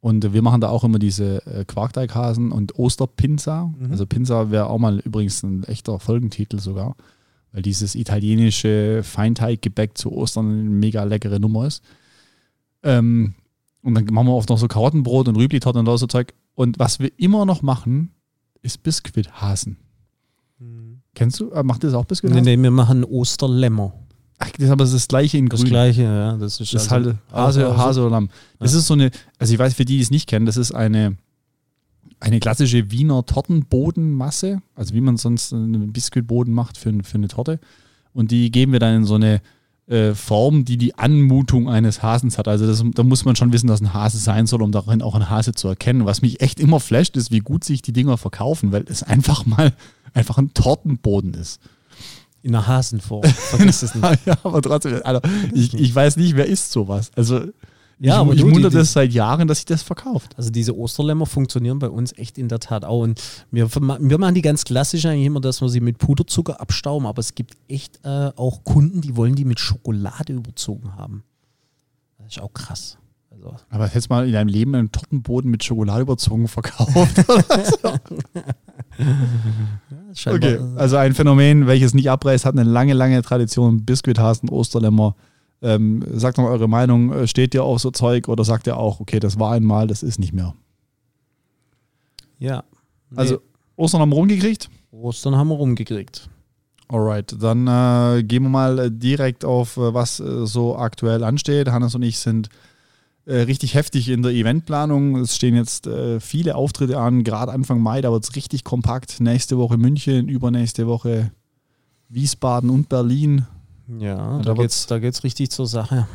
Und 0.00 0.32
wir 0.32 0.40
machen 0.40 0.62
da 0.62 0.70
auch 0.70 0.82
immer 0.82 0.98
diese 0.98 1.44
äh, 1.46 1.64
Quarkteighasen 1.66 2.52
und 2.52 2.78
Osterpinza. 2.78 3.70
Mhm. 3.78 3.90
Also 3.90 4.06
Pinza 4.06 4.50
wäre 4.50 4.70
auch 4.70 4.78
mal 4.78 4.98
übrigens 5.00 5.42
ein 5.42 5.64
echter 5.64 5.98
Folgentitel 5.98 6.58
sogar, 6.58 6.96
weil 7.52 7.62
dieses 7.62 7.94
italienische 7.94 9.02
Feinteiggebäck 9.02 9.98
zu 9.98 10.12
Ostern 10.12 10.50
eine 10.50 10.70
mega 10.70 11.04
leckere 11.04 11.38
Nummer 11.38 11.66
ist. 11.66 11.82
Ähm, 12.82 13.34
und 13.82 13.94
dann 13.94 14.06
machen 14.06 14.26
wir 14.26 14.34
oft 14.34 14.48
noch 14.48 14.58
so 14.58 14.68
Karottenbrot 14.68 15.28
und 15.28 15.36
Rübli-Torte 15.36 15.78
und 15.78 15.98
so 15.98 16.06
Zeug. 16.06 16.32
Und 16.54 16.78
was 16.78 16.98
wir 16.98 17.10
immer 17.18 17.44
noch 17.44 17.60
machen, 17.60 18.12
ist 18.62 18.82
Biskuithasen. 18.82 19.76
Mhm. 20.58 21.00
Kennst 21.14 21.40
du? 21.40 21.50
Äh, 21.50 21.62
macht 21.62 21.84
das 21.84 21.92
auch 21.92 22.06
Biskuithasen? 22.06 22.42
Nee, 22.44 22.56
nee, 22.56 22.62
wir 22.62 22.70
machen 22.70 23.04
Osterlämmer. 23.04 23.92
Ach, 24.42 24.50
das 24.52 24.64
ist 24.64 24.70
aber 24.70 24.84
das 24.84 25.08
gleiche 25.08 25.38
in 25.38 25.48
Grün. 25.48 25.60
Das 25.60 25.68
gleiche, 25.68 26.02
ja. 26.02 26.36
Das 26.36 26.60
ist, 26.60 26.72
das 26.72 26.82
ist 26.82 26.92
also 26.92 27.10
halt 27.10 27.16
Hase, 27.30 27.76
Hase 27.76 28.00
oder 28.00 28.10
Lamm. 28.10 28.30
Das 28.58 28.72
ja. 28.72 28.78
ist 28.78 28.86
so 28.86 28.94
eine, 28.94 29.10
also 29.38 29.52
ich 29.52 29.58
weiß, 29.58 29.74
für 29.74 29.84
die, 29.84 29.96
die 29.96 30.02
es 30.02 30.10
nicht 30.10 30.28
kennen, 30.28 30.46
das 30.46 30.56
ist 30.56 30.72
eine, 30.72 31.16
eine 32.20 32.40
klassische 32.40 32.90
Wiener 32.90 33.24
Tortenbodenmasse, 33.24 34.62
also 34.74 34.94
wie 34.94 35.00
man 35.02 35.18
sonst 35.18 35.52
einen 35.52 35.92
Biskuitboden 35.92 36.52
macht 36.54 36.78
für, 36.78 36.92
für 37.04 37.18
eine 37.18 37.28
Torte. 37.28 37.60
Und 38.14 38.30
die 38.30 38.50
geben 38.50 38.72
wir 38.72 38.80
dann 38.80 38.96
in 38.96 39.04
so 39.04 39.14
eine 39.14 39.42
äh, 39.86 40.14
Form, 40.14 40.64
die 40.64 40.78
die 40.78 40.94
Anmutung 40.96 41.68
eines 41.68 42.02
Hasens 42.02 42.38
hat. 42.38 42.48
Also 42.48 42.66
das, 42.66 42.82
da 42.94 43.02
muss 43.02 43.26
man 43.26 43.36
schon 43.36 43.52
wissen, 43.52 43.66
dass 43.66 43.82
ein 43.82 43.92
Hase 43.92 44.18
sein 44.18 44.46
soll, 44.46 44.62
um 44.62 44.72
darin 44.72 45.02
auch 45.02 45.14
ein 45.14 45.28
Hase 45.28 45.52
zu 45.52 45.68
erkennen. 45.68 46.06
Was 46.06 46.22
mich 46.22 46.40
echt 46.40 46.60
immer 46.60 46.80
flasht, 46.80 47.16
ist, 47.16 47.30
wie 47.30 47.40
gut 47.40 47.62
sich 47.62 47.82
die 47.82 47.92
Dinger 47.92 48.16
verkaufen, 48.16 48.72
weil 48.72 48.84
es 48.88 49.02
einfach 49.02 49.44
mal 49.44 49.72
einfach 50.14 50.38
ein 50.38 50.54
Tortenboden 50.54 51.34
ist. 51.34 51.60
In 52.42 52.54
einer 52.54 52.66
Hasenform. 52.66 53.24
Vergiss 53.24 53.82
es 53.82 53.94
nicht. 53.96 54.26
ja, 54.26 54.36
aber 54.42 54.62
trotzdem, 54.62 55.00
also 55.04 55.20
ich, 55.52 55.74
ich 55.74 55.94
weiß 55.94 56.16
nicht, 56.16 56.36
wer 56.36 56.46
isst 56.46 56.72
sowas. 56.72 57.10
Also 57.14 57.40
ja, 58.02 58.14
ich, 58.14 58.18
aber 58.18 58.32
ich 58.32 58.42
wundere 58.42 58.72
das 58.72 58.94
seit 58.94 59.12
Jahren, 59.12 59.46
dass 59.46 59.58
sich 59.58 59.66
das 59.66 59.82
verkauft. 59.82 60.32
Also 60.38 60.48
diese 60.48 60.74
Osterlämmer 60.74 61.26
funktionieren 61.26 61.78
bei 61.78 61.90
uns 61.90 62.16
echt 62.16 62.38
in 62.38 62.48
der 62.48 62.58
Tat 62.58 62.82
auch. 62.82 63.02
Und 63.02 63.20
wir, 63.50 63.68
wir 63.74 64.18
machen 64.18 64.34
die 64.34 64.40
ganz 64.40 64.64
klassisch 64.64 65.04
eigentlich 65.04 65.26
immer, 65.26 65.40
dass 65.40 65.60
wir 65.60 65.68
sie 65.68 65.80
mit 65.80 65.98
Puderzucker 65.98 66.62
abstauben, 66.62 67.06
aber 67.06 67.20
es 67.20 67.34
gibt 67.34 67.58
echt 67.68 68.00
äh, 68.02 68.30
auch 68.36 68.64
Kunden, 68.64 69.02
die 69.02 69.16
wollen 69.16 69.34
die 69.34 69.44
mit 69.44 69.60
Schokolade 69.60 70.32
überzogen 70.32 70.96
haben. 70.96 71.24
Das 72.16 72.36
ist 72.36 72.40
auch 72.40 72.54
krass. 72.54 72.96
Also. 73.42 73.56
Aber 73.70 73.86
hättest 73.86 74.10
du 74.10 74.14
mal 74.14 74.26
in 74.26 74.32
deinem 74.32 74.48
Leben 74.48 74.74
einen 74.74 74.92
Tortenboden 74.92 75.50
mit 75.50 75.64
Schokolade 75.64 76.02
überzogen 76.02 76.48
verkauft? 76.48 77.24
okay, 80.26 80.58
also 80.76 80.96
ein 80.96 81.14
Phänomen, 81.14 81.66
welches 81.66 81.94
nicht 81.94 82.10
abreißt, 82.10 82.44
hat 82.44 82.58
eine 82.58 82.68
lange, 82.68 82.92
lange 82.94 83.22
Tradition. 83.22 83.84
Biskuithasen, 83.84 84.48
Osterlämmer. 84.48 85.14
Ähm, 85.62 86.04
sagt 86.14 86.38
mal 86.38 86.46
eure 86.46 86.68
Meinung. 86.68 87.12
Äh, 87.12 87.26
steht 87.26 87.54
ihr 87.54 87.64
auf 87.64 87.80
so 87.80 87.90
Zeug 87.90 88.28
oder 88.28 88.44
sagt 88.44 88.66
ihr 88.66 88.76
auch, 88.76 89.00
okay, 89.00 89.20
das 89.20 89.38
war 89.38 89.52
einmal, 89.52 89.86
das 89.86 90.02
ist 90.02 90.18
nicht 90.18 90.32
mehr? 90.32 90.54
Ja. 92.38 92.64
Nee. 93.10 93.18
Also 93.18 93.40
Ostern 93.76 94.00
haben 94.00 94.10
wir 94.10 94.16
rumgekriegt? 94.16 94.70
Ostern 94.90 95.36
haben 95.36 95.48
wir 95.48 95.56
rumgekriegt. 95.56 96.28
Alright, 96.88 97.36
dann 97.40 97.66
äh, 97.68 98.22
gehen 98.24 98.42
wir 98.44 98.48
mal 98.48 98.90
direkt 98.90 99.44
auf, 99.44 99.76
äh, 99.76 99.94
was 99.94 100.18
äh, 100.18 100.46
so 100.46 100.76
aktuell 100.76 101.22
ansteht. 101.22 101.68
Hannes 101.68 101.94
und 101.94 102.02
ich 102.02 102.18
sind 102.18 102.48
äh, 102.48 102.69
richtig 103.34 103.74
heftig 103.74 104.08
in 104.08 104.22
der 104.22 104.32
Eventplanung. 104.32 105.16
Es 105.16 105.36
stehen 105.36 105.54
jetzt 105.54 105.86
äh, 105.86 106.20
viele 106.20 106.56
Auftritte 106.56 106.98
an, 106.98 107.24
gerade 107.24 107.52
Anfang 107.52 107.80
Mai, 107.80 108.00
da 108.00 108.12
wird 108.12 108.24
es 108.24 108.36
richtig 108.36 108.64
kompakt. 108.64 109.20
Nächste 109.20 109.58
Woche 109.58 109.76
München, 109.76 110.28
übernächste 110.28 110.86
Woche 110.86 111.30
Wiesbaden 112.08 112.70
und 112.70 112.88
Berlin. 112.88 113.46
Ja, 113.98 114.38
da, 114.38 114.42
da 114.42 114.54
geht 114.54 114.70
es 114.70 114.86
da 114.86 114.98
geht's 114.98 115.24
richtig 115.24 115.50
zur 115.50 115.66
Sache. 115.66 116.06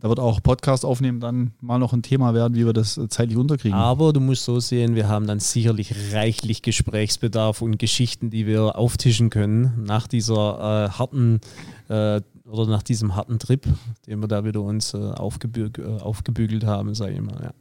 Da 0.00 0.08
wird 0.08 0.20
auch 0.20 0.40
Podcast 0.40 0.84
aufnehmen 0.84 1.18
dann 1.18 1.50
mal 1.60 1.78
noch 1.78 1.92
ein 1.92 2.02
Thema 2.02 2.32
werden, 2.32 2.54
wie 2.54 2.64
wir 2.64 2.72
das 2.72 3.00
zeitlich 3.08 3.36
unterkriegen. 3.36 3.76
Aber 3.76 4.12
du 4.12 4.20
musst 4.20 4.44
so 4.44 4.60
sehen, 4.60 4.94
wir 4.94 5.08
haben 5.08 5.26
dann 5.26 5.40
sicherlich 5.40 5.92
reichlich 6.12 6.62
Gesprächsbedarf 6.62 7.62
und 7.62 7.78
Geschichten, 7.78 8.30
die 8.30 8.46
wir 8.46 8.78
auftischen 8.78 9.28
können 9.28 9.82
nach 9.84 10.06
dieser 10.06 10.86
äh, 10.86 10.90
harten 10.90 11.40
äh, 11.88 12.20
oder 12.48 12.66
nach 12.66 12.82
diesem 12.82 13.14
harten 13.14 13.38
Trip, 13.38 13.66
den 14.06 14.20
wir 14.20 14.28
da 14.28 14.44
wieder 14.44 14.62
uns 14.62 14.94
äh, 14.94 14.98
aufgebü 14.98 15.70
äh, 15.78 16.00
aufgebügelt 16.00 16.64
haben, 16.64 16.94
sage 16.94 17.14
ich 17.14 17.20
mal. 17.20 17.40
Ja. 17.42 17.52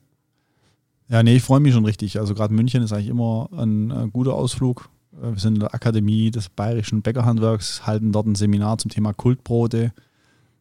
ja, 1.10 1.24
nee, 1.24 1.36
ich 1.36 1.44
freue 1.44 1.60
mich 1.60 1.74
schon 1.74 1.86
richtig. 1.86 2.20
Also 2.20 2.34
gerade 2.34 2.54
München 2.54 2.84
ist 2.84 2.94
eigentlich 2.94 3.10
immer 3.10 3.50
ein, 3.52 3.92
ein 3.92 4.12
guter 4.12 4.34
Ausflug. 4.34 4.90
Äh, 5.14 5.34
wir 5.34 5.40
sind 5.40 5.56
in 5.56 5.60
der 5.62 5.74
Akademie 5.74 6.32
des 6.32 6.50
Bayerischen 6.50 7.02
Bäckerhandwerks, 7.02 7.86
halten 7.86 8.12
dort 8.12 8.28
ein 8.28 8.36
Seminar 8.36 8.78
zum 8.78 8.92
Thema 8.92 9.14
Kultbrote 9.14 9.92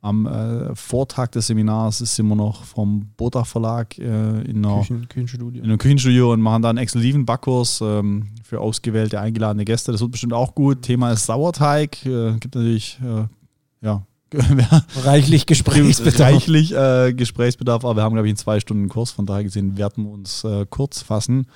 am 0.06 0.26
äh, 0.26 0.74
Vortag 0.76 1.32
des 1.32 1.48
Seminars 1.48 1.98
sind 1.98 2.28
wir 2.28 2.36
noch 2.36 2.62
vom 2.62 3.08
Bota 3.16 3.42
Verlag 3.44 3.98
äh, 3.98 4.42
in, 4.42 4.64
einer, 4.64 4.78
Küchen, 4.78 5.08
Küchenstudio. 5.08 5.62
in 5.62 5.68
einem 5.68 5.78
Küchenstudio 5.78 6.32
und 6.32 6.40
machen 6.40 6.62
da 6.62 6.70
einen 6.70 6.78
exklusiven 6.78 7.26
Backkurs 7.26 7.80
ähm, 7.82 8.28
für 8.44 8.60
ausgewählte, 8.60 9.20
eingeladene 9.20 9.64
Gäste. 9.64 9.90
Das 9.90 10.00
wird 10.00 10.12
bestimmt 10.12 10.32
auch 10.32 10.54
gut. 10.54 10.82
Thema 10.82 11.10
ist 11.10 11.26
Sauerteig. 11.26 12.06
Äh, 12.06 12.34
gibt 12.38 12.54
natürlich, 12.54 13.00
äh, 13.02 13.24
ja, 13.84 14.06
reichlich 15.04 15.46
Gesprächsbedarf. 15.46 16.20
Reichlich 16.20 16.72
äh, 16.74 17.12
Gesprächsbedarf, 17.12 17.84
aber 17.84 17.96
wir 17.96 18.02
haben, 18.02 18.14
glaube 18.14 18.28
ich, 18.28 18.32
einen 18.32 18.38
zwei 18.38 18.60
Stunden 18.60 18.88
Kurs. 18.88 19.10
Von 19.10 19.26
daher 19.26 19.44
gesehen 19.44 19.76
werden 19.76 20.04
wir 20.04 20.12
uns 20.12 20.44
äh, 20.44 20.66
kurz 20.68 21.02
fassen. 21.02 21.46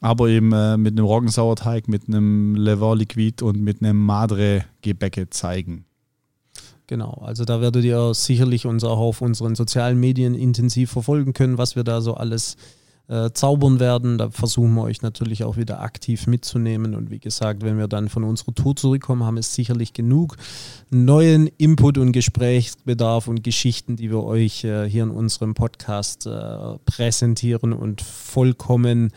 Aber 0.00 0.28
eben 0.28 0.48
mit 0.82 0.92
einem 0.92 1.06
Roggensauerteig, 1.06 1.88
mit 1.88 2.08
einem 2.08 2.56
Lever 2.56 2.94
Liquid 2.94 3.42
und 3.42 3.62
mit 3.62 3.80
einem 3.80 3.96
Madre 3.96 4.66
Gebäcke 4.82 5.30
zeigen. 5.30 5.86
Genau, 6.86 7.22
also 7.24 7.46
da 7.46 7.62
werdet 7.62 7.84
ihr 7.84 8.12
sicherlich 8.12 8.66
uns 8.66 8.84
auch 8.84 8.98
auf 8.98 9.22
unseren 9.22 9.54
sozialen 9.54 9.98
Medien 9.98 10.34
intensiv 10.34 10.90
verfolgen 10.90 11.32
können, 11.32 11.56
was 11.56 11.74
wir 11.76 11.84
da 11.84 12.02
so 12.02 12.14
alles 12.14 12.54
äh, 12.54 12.83
zaubern 13.06 13.80
werden. 13.80 14.16
Da 14.16 14.30
versuchen 14.30 14.74
wir 14.74 14.82
euch 14.82 15.02
natürlich 15.02 15.44
auch 15.44 15.56
wieder 15.56 15.80
aktiv 15.80 16.26
mitzunehmen. 16.26 16.94
Und 16.94 17.10
wie 17.10 17.18
gesagt, 17.18 17.62
wenn 17.62 17.76
wir 17.76 17.86
dann 17.86 18.08
von 18.08 18.24
unserer 18.24 18.54
Tour 18.54 18.76
zurückkommen, 18.76 19.24
haben 19.24 19.36
wir 19.36 19.42
sicherlich 19.42 19.92
genug 19.92 20.36
neuen 20.90 21.48
Input 21.58 21.98
und 21.98 22.12
Gesprächsbedarf 22.12 23.28
und 23.28 23.44
Geschichten, 23.44 23.96
die 23.96 24.10
wir 24.10 24.22
euch 24.24 24.64
äh, 24.64 24.88
hier 24.88 25.02
in 25.02 25.10
unserem 25.10 25.54
Podcast 25.54 26.26
äh, 26.26 26.78
präsentieren 26.86 27.72
und 27.72 28.00
vollkommen 28.00 29.12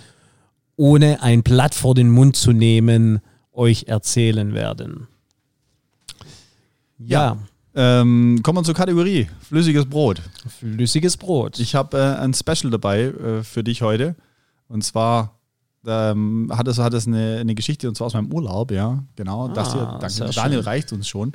ohne 0.75 1.23
ein 1.23 1.41
Blatt 1.43 1.73
vor 1.73 1.95
den 1.95 2.09
Mund 2.09 2.35
zu 2.35 2.51
nehmen, 2.51 3.19
euch 3.51 3.85
erzählen 3.87 4.53
werden. 4.53 5.07
ja. 6.97 7.35
ja. 7.35 7.37
Ähm, 7.75 8.39
kommen 8.43 8.59
wir 8.59 8.63
zur 8.63 8.73
Kategorie 8.73 9.27
flüssiges 9.41 9.85
Brot. 9.85 10.21
Flüssiges 10.59 11.17
Brot. 11.17 11.59
Ich 11.59 11.75
habe 11.75 11.97
äh, 11.97 12.21
ein 12.21 12.33
Special 12.33 12.71
dabei 12.71 13.03
äh, 13.03 13.43
für 13.43 13.63
dich 13.63 13.81
heute. 13.81 14.15
Und 14.67 14.83
zwar 14.83 15.37
ähm, 15.85 16.51
hat 16.53 16.67
es, 16.67 16.77
hat 16.77 16.93
es 16.93 17.07
eine, 17.07 17.37
eine 17.39 17.55
Geschichte 17.55 17.87
und 17.87 17.95
zwar 17.95 18.07
aus 18.07 18.13
meinem 18.13 18.31
Urlaub, 18.31 18.71
ja. 18.71 19.03
Genau. 19.15 19.47
Ah, 19.47 19.53
das 19.53 19.73
hier, 19.73 19.97
danke. 20.01 20.33
Daniel 20.35 20.59
schön. 20.59 20.65
reicht 20.65 20.91
uns 20.91 21.07
schon. 21.07 21.31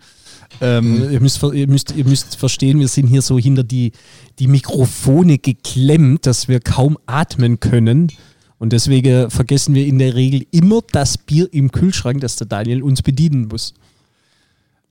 Ähm, 0.60 1.10
ihr, 1.10 1.20
müsst, 1.20 1.42
ihr, 1.42 1.68
müsst, 1.68 1.94
ihr 1.96 2.04
müsst 2.04 2.36
verstehen, 2.36 2.78
wir 2.78 2.88
sind 2.88 3.06
hier 3.06 3.22
so 3.22 3.38
hinter 3.38 3.64
die, 3.64 3.92
die 4.38 4.48
Mikrofone 4.48 5.38
geklemmt, 5.38 6.26
dass 6.26 6.48
wir 6.48 6.60
kaum 6.60 6.98
atmen 7.06 7.60
können. 7.60 8.12
Und 8.58 8.72
deswegen 8.72 9.30
vergessen 9.30 9.74
wir 9.74 9.86
in 9.86 9.98
der 9.98 10.14
Regel 10.14 10.46
immer 10.50 10.80
das 10.92 11.18
Bier 11.18 11.48
im 11.52 11.72
Kühlschrank, 11.72 12.20
das 12.20 12.36
der 12.36 12.46
Daniel 12.46 12.82
uns 12.82 13.02
bedienen 13.02 13.48
muss. 13.48 13.74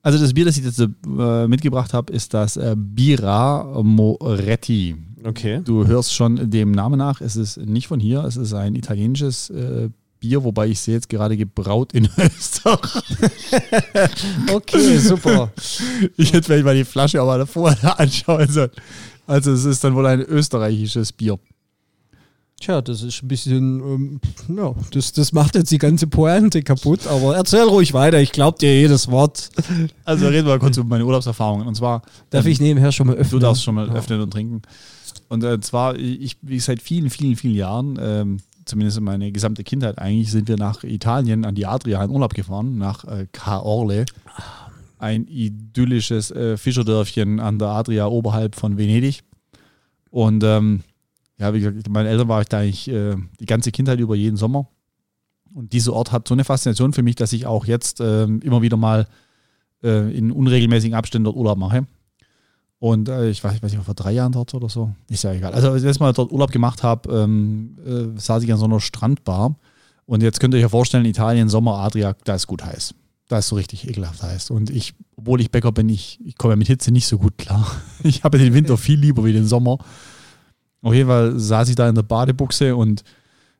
Also 0.03 0.17
das 0.17 0.34
Bier, 0.34 0.46
das 0.46 0.58
ich 0.58 0.65
jetzt 0.65 0.79
äh, 0.79 1.48
mitgebracht 1.48 1.93
habe, 1.93 2.12
ist 2.12 2.34
das 2.34 2.58
äh, 2.58 2.75
Bira 2.77 3.81
Moretti. 3.84 4.96
Okay. 5.24 5.62
Du 5.63 5.86
hörst 5.86 6.13
schon 6.13 6.50
dem 6.50 6.72
Namen 6.72 6.98
nach, 6.98 7.22
es 7.22 7.36
ist 7.36 7.58
nicht 7.58 7.88
von 7.88 8.00
hier, 8.00 8.24
es 8.24 8.38
ist 8.38 8.53
ein 8.53 8.74
italienisches 8.74 9.51
äh, 9.51 9.89
Bier, 10.20 10.43
wobei 10.43 10.67
ich 10.67 10.79
sehe 10.79 10.96
jetzt 10.96 11.10
gerade 11.10 11.38
gebraut 11.38 11.93
in 11.93 12.10
Österreich. 12.17 13.03
okay, 14.51 14.98
super. 14.98 15.51
Ich 16.17 16.34
hätte 16.34 16.43
vielleicht 16.43 16.65
mal 16.65 16.75
die 16.75 16.86
Flasche 16.86 17.22
aber 17.22 17.46
vorher 17.46 18.00
anschauen 18.00 18.48
sollen. 18.48 18.72
Also 19.27 19.51
es 19.51 19.65
ist 19.65 19.84
dann 19.84 19.96
wohl 19.96 20.05
ein 20.08 20.22
österreichisches 20.22 21.12
Bier. 21.13 21.38
Tja, 22.62 22.80
das 22.80 23.01
ist 23.01 23.24
ein 23.24 23.27
bisschen, 23.27 23.80
ähm, 23.80 24.22
ja, 24.56 24.75
das, 24.91 25.13
das 25.13 25.34
macht 25.34 25.56
jetzt 25.56 25.72
die 25.72 25.80
ganze 25.80 26.06
Pointe 26.06 26.62
kaputt, 26.62 27.08
aber 27.08 27.36
erzähl 27.36 27.63
ruhig 27.63 27.91
weiter, 27.94 28.22
ich 28.22 28.32
glaube 28.32 28.60
dir 28.60 28.72
jedes 28.80 29.10
Wort. 29.10 29.50
Also 30.06 30.27
reden 30.27 30.48
wir 30.48 30.60
kurz 30.60 30.77
über 30.77 30.88
meine 30.88 31.03
Urlaubserfahrungen. 31.06 31.65
Und 31.65 31.74
zwar. 31.74 32.03
Darf 32.30 32.46
ähm, 32.46 32.51
ich 32.51 32.60
nebenher 32.60 32.91
schon 32.91 33.08
mal 33.08 33.15
öffnen? 33.15 33.32
Du 33.32 33.39
darfst 33.39 33.63
schon 33.63 33.74
mal 33.74 33.88
ja. 33.88 33.94
öffnen 33.94 34.22
und 34.22 34.30
trinken. 34.30 34.62
Und 35.27 35.44
äh, 35.44 35.60
zwar, 35.60 35.96
ich, 35.96 36.38
wie 36.44 36.60
seit 36.60 36.84
vielen, 36.84 37.10
vielen, 37.10 37.36
vielen 37.36 37.56
Jahren, 37.56 37.98
ähm, 38.00 38.38
zumindest 38.65 39.01
meine 39.01 39.32
gesamte 39.32 39.63
Kindheit 39.63 39.98
eigentlich, 39.98 40.30
sind 40.30 40.48
wir 40.48 40.58
nach 40.58 40.84
Italien 40.84 41.46
an 41.46 41.56
die 41.56 41.65
Adria 41.65 42.03
in 42.03 42.12
Urlaub 42.12 42.36
gefahren, 42.36 42.77
nach 42.77 43.06
äh, 43.06 43.25
Caorle. 43.32 44.06
Ein 45.00 45.25
idyllisches 45.25 46.30
äh, 46.30 46.58
Fischerdörfchen 46.58 47.39
an 47.39 47.58
der 47.58 47.70
Adria 47.70 48.06
oberhalb 48.06 48.53
von 48.56 48.77
Venedig. 48.77 49.24
Und 50.12 50.44
ähm, 50.44 50.84
ja, 51.42 51.54
wie 51.54 51.60
gesagt, 51.60 51.76
mit 51.76 51.90
meinen 51.90 52.06
Eltern 52.06 52.28
war 52.28 52.42
ich 52.42 52.48
da 52.48 52.60
eigentlich 52.60 52.88
äh, 52.88 53.16
die 53.40 53.46
ganze 53.46 53.72
Kindheit 53.72 54.00
über 54.00 54.16
jeden 54.16 54.38
Sommer. 54.38 54.68
Und 55.54 55.74
dieser 55.74 55.94
Ort 55.94 56.12
hat 56.12 56.28
so 56.28 56.36
eine 56.36 56.44
Faszination 56.44 56.94
für 56.94 57.04
mich, 57.04 57.16
dass 57.16 57.34
ich 57.34 57.46
auch 57.48 57.66
jetzt 57.66 58.00
äh, 58.00 58.24
immer 58.24 58.62
wieder 58.62 58.78
mal 58.78 59.08
äh, 59.84 60.16
in 60.16 60.32
unregelmäßigen 60.32 60.96
Abständen 60.96 61.26
dort 61.26 61.36
Urlaub 61.36 61.58
mache. 61.58 61.88
Und 62.78 63.10
äh, 63.10 63.30
ich 63.30 63.44
weiß, 63.44 63.56
ich 63.56 63.64
weiß 63.64 63.72
nicht, 63.72 63.84
vor 63.84 63.96
drei 63.96 64.12
Jahren 64.12 64.32
dort 64.32 64.54
oder 64.54 64.70
so. 64.70 64.92
Ist 65.10 65.24
ja 65.24 65.34
egal. 65.34 65.54
Also, 65.54 65.72
als 65.72 65.82
ich 65.82 65.88
das 65.88 66.00
Mal 66.00 66.14
dort 66.14 66.32
Urlaub 66.32 66.52
gemacht 66.52 66.84
habe, 66.84 67.12
ähm, 67.12 67.78
äh, 67.86 68.20
saß 68.20 68.44
ich 68.44 68.52
an 68.54 68.60
so 68.60 68.66
einer 68.66 68.80
Strandbar. 68.80 69.56
Und 70.06 70.22
jetzt 70.22 70.40
könnt 70.40 70.54
ihr 70.54 70.58
euch 70.58 70.64
ja 70.64 70.70
vorstellen, 70.70 71.06
Italien, 71.06 71.50
Sommer, 71.50 71.78
Adria, 71.78 72.16
da 72.24 72.36
ist 72.36 72.48
gut 72.48 72.64
heiß. 72.64 72.94
Da 73.28 73.40
ist 73.40 73.48
so 73.48 73.56
richtig 73.56 73.88
ekelhaft 73.88 74.22
heiß. 74.22 74.52
Und 74.52 74.70
ich, 74.70 74.94
obwohl 75.16 75.42
ich 75.42 75.52
Bäcker 75.52 75.72
bin, 75.72 75.90
ich, 75.90 76.20
ich 76.24 76.38
komme 76.38 76.54
ja 76.54 76.58
mit 76.58 76.68
Hitze 76.68 76.92
nicht 76.92 77.08
so 77.08 77.18
gut 77.18 77.38
klar. 77.38 77.66
Ich 78.04 78.24
habe 78.24 78.38
den 78.38 78.54
Winter 78.54 78.78
viel 78.78 79.00
lieber 79.00 79.24
wie 79.26 79.34
den 79.34 79.46
Sommer. 79.46 79.78
Auf 80.82 80.94
jeden 80.94 81.08
Fall 81.08 81.40
saß 81.40 81.70
ich 81.70 81.76
da 81.76 81.88
in 81.88 81.96
der 81.96 82.04
Badebuchse 82.04 82.76
und 82.76 83.04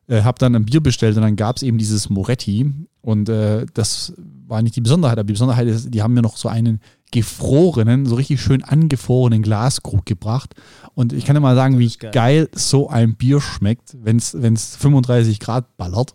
äh, 0.08 0.22
habe 0.22 0.38
dann 0.38 0.54
ein 0.54 0.64
Bier 0.64 0.80
bestellt 0.80 1.16
und 1.16 1.22
dann 1.22 1.36
gab 1.36 1.56
es 1.56 1.62
eben 1.62 1.78
dieses 1.78 2.10
Moretti. 2.10 2.70
Und 3.00 3.28
äh, 3.28 3.66
das 3.74 4.14
war 4.46 4.62
nicht 4.62 4.76
die 4.76 4.80
Besonderheit, 4.80 5.18
aber 5.18 5.26
die 5.26 5.32
Besonderheit 5.32 5.68
ist, 5.68 5.92
die 5.92 6.02
haben 6.02 6.14
mir 6.14 6.22
noch 6.22 6.36
so 6.36 6.48
einen 6.48 6.80
gefrorenen, 7.12 8.06
so 8.06 8.14
richtig 8.16 8.40
schön 8.40 8.64
angefrorenen 8.64 9.42
Glaskrug 9.42 10.04
gebracht. 10.04 10.54
Und 10.94 11.12
ich 11.12 11.24
kann 11.24 11.34
dir 11.34 11.40
mal 11.40 11.54
sagen, 11.54 11.78
wie 11.78 11.88
geil. 11.88 12.10
geil. 12.12 12.48
so 12.54 12.88
ein 12.88 13.14
Bier 13.14 13.40
schmeckt, 13.40 13.96
wenn 14.02 14.16
es 14.16 14.76
35 14.76 15.38
Grad 15.40 15.76
ballert. 15.76 16.14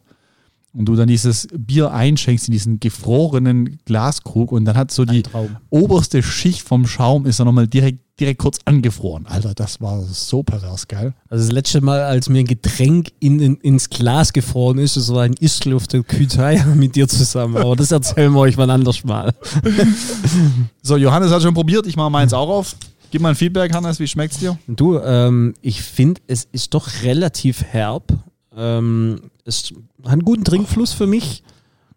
Und 0.74 0.86
du 0.86 0.96
dann 0.96 1.08
dieses 1.08 1.48
Bier 1.58 1.92
einschenkst 1.92 2.50
in 2.50 2.52
diesen 2.52 2.80
gefrorenen 2.80 3.80
Glaskrug 3.86 4.52
und 4.52 4.66
dann 4.66 4.78
hat 4.78 4.92
so 4.92 5.06
die 5.06 5.24
oberste 5.70 6.22
Schicht 6.22 6.62
vom 6.62 6.86
Schaum 6.86 7.26
ist 7.26 7.40
dann 7.40 7.48
nochmal 7.48 7.68
direkt 7.68 8.00
direkt 8.20 8.40
kurz 8.40 8.60
angefroren. 8.66 9.26
Alter, 9.28 9.54
das 9.54 9.80
war 9.80 10.02
so 10.02 10.44
pervers 10.44 10.88
geil. 10.88 11.14
Also 11.30 11.46
das 11.46 11.54
letzte 11.54 11.82
Mal, 11.82 12.02
als 12.02 12.30
mir 12.30 12.40
ein 12.40 12.48
Getränk 12.48 13.12
in, 13.20 13.40
in, 13.40 13.56
ins 13.58 13.90
Glas 13.90 14.34
gefroren 14.34 14.80
ist, 14.80 14.98
das 14.98 15.14
war 15.14 15.24
ein 15.24 15.34
Istel 15.34 15.74
auf 15.76 15.88
der 15.88 16.04
Kütei 16.04 16.64
mit 16.76 16.96
dir 16.96 17.08
zusammen. 17.08 17.58
Aber 17.58 17.76
das 17.76 17.92
erzählen 17.92 18.32
wir 18.34 18.40
euch 18.40 18.58
mal 18.58 18.70
anders 18.70 19.04
mal. 19.04 19.34
so, 20.82 20.98
Johannes 20.98 21.32
hat 21.32 21.42
schon 21.42 21.54
probiert, 21.54 21.86
ich 21.86 21.96
mache 21.96 22.10
meins 22.10 22.34
auch 22.34 22.50
auf. 22.50 22.76
Gib 23.12 23.22
mal 23.22 23.30
ein 23.30 23.36
Feedback, 23.36 23.74
Hannes, 23.74 24.00
wie 24.00 24.08
schmeckt 24.08 24.34
es 24.34 24.40
dir? 24.40 24.58
Du, 24.68 25.00
ähm, 25.00 25.54
ich 25.62 25.82
finde, 25.82 26.20
es 26.28 26.48
ist 26.52 26.74
doch 26.74 27.04
relativ 27.04 27.64
herb. 27.64 28.12
Ähm, 28.56 29.22
es 29.46 29.74
hat 30.04 30.12
einen 30.14 30.26
guten 30.26 30.44
Trinkfluss 30.44 30.92
für 30.92 31.08
mich. 31.08 31.44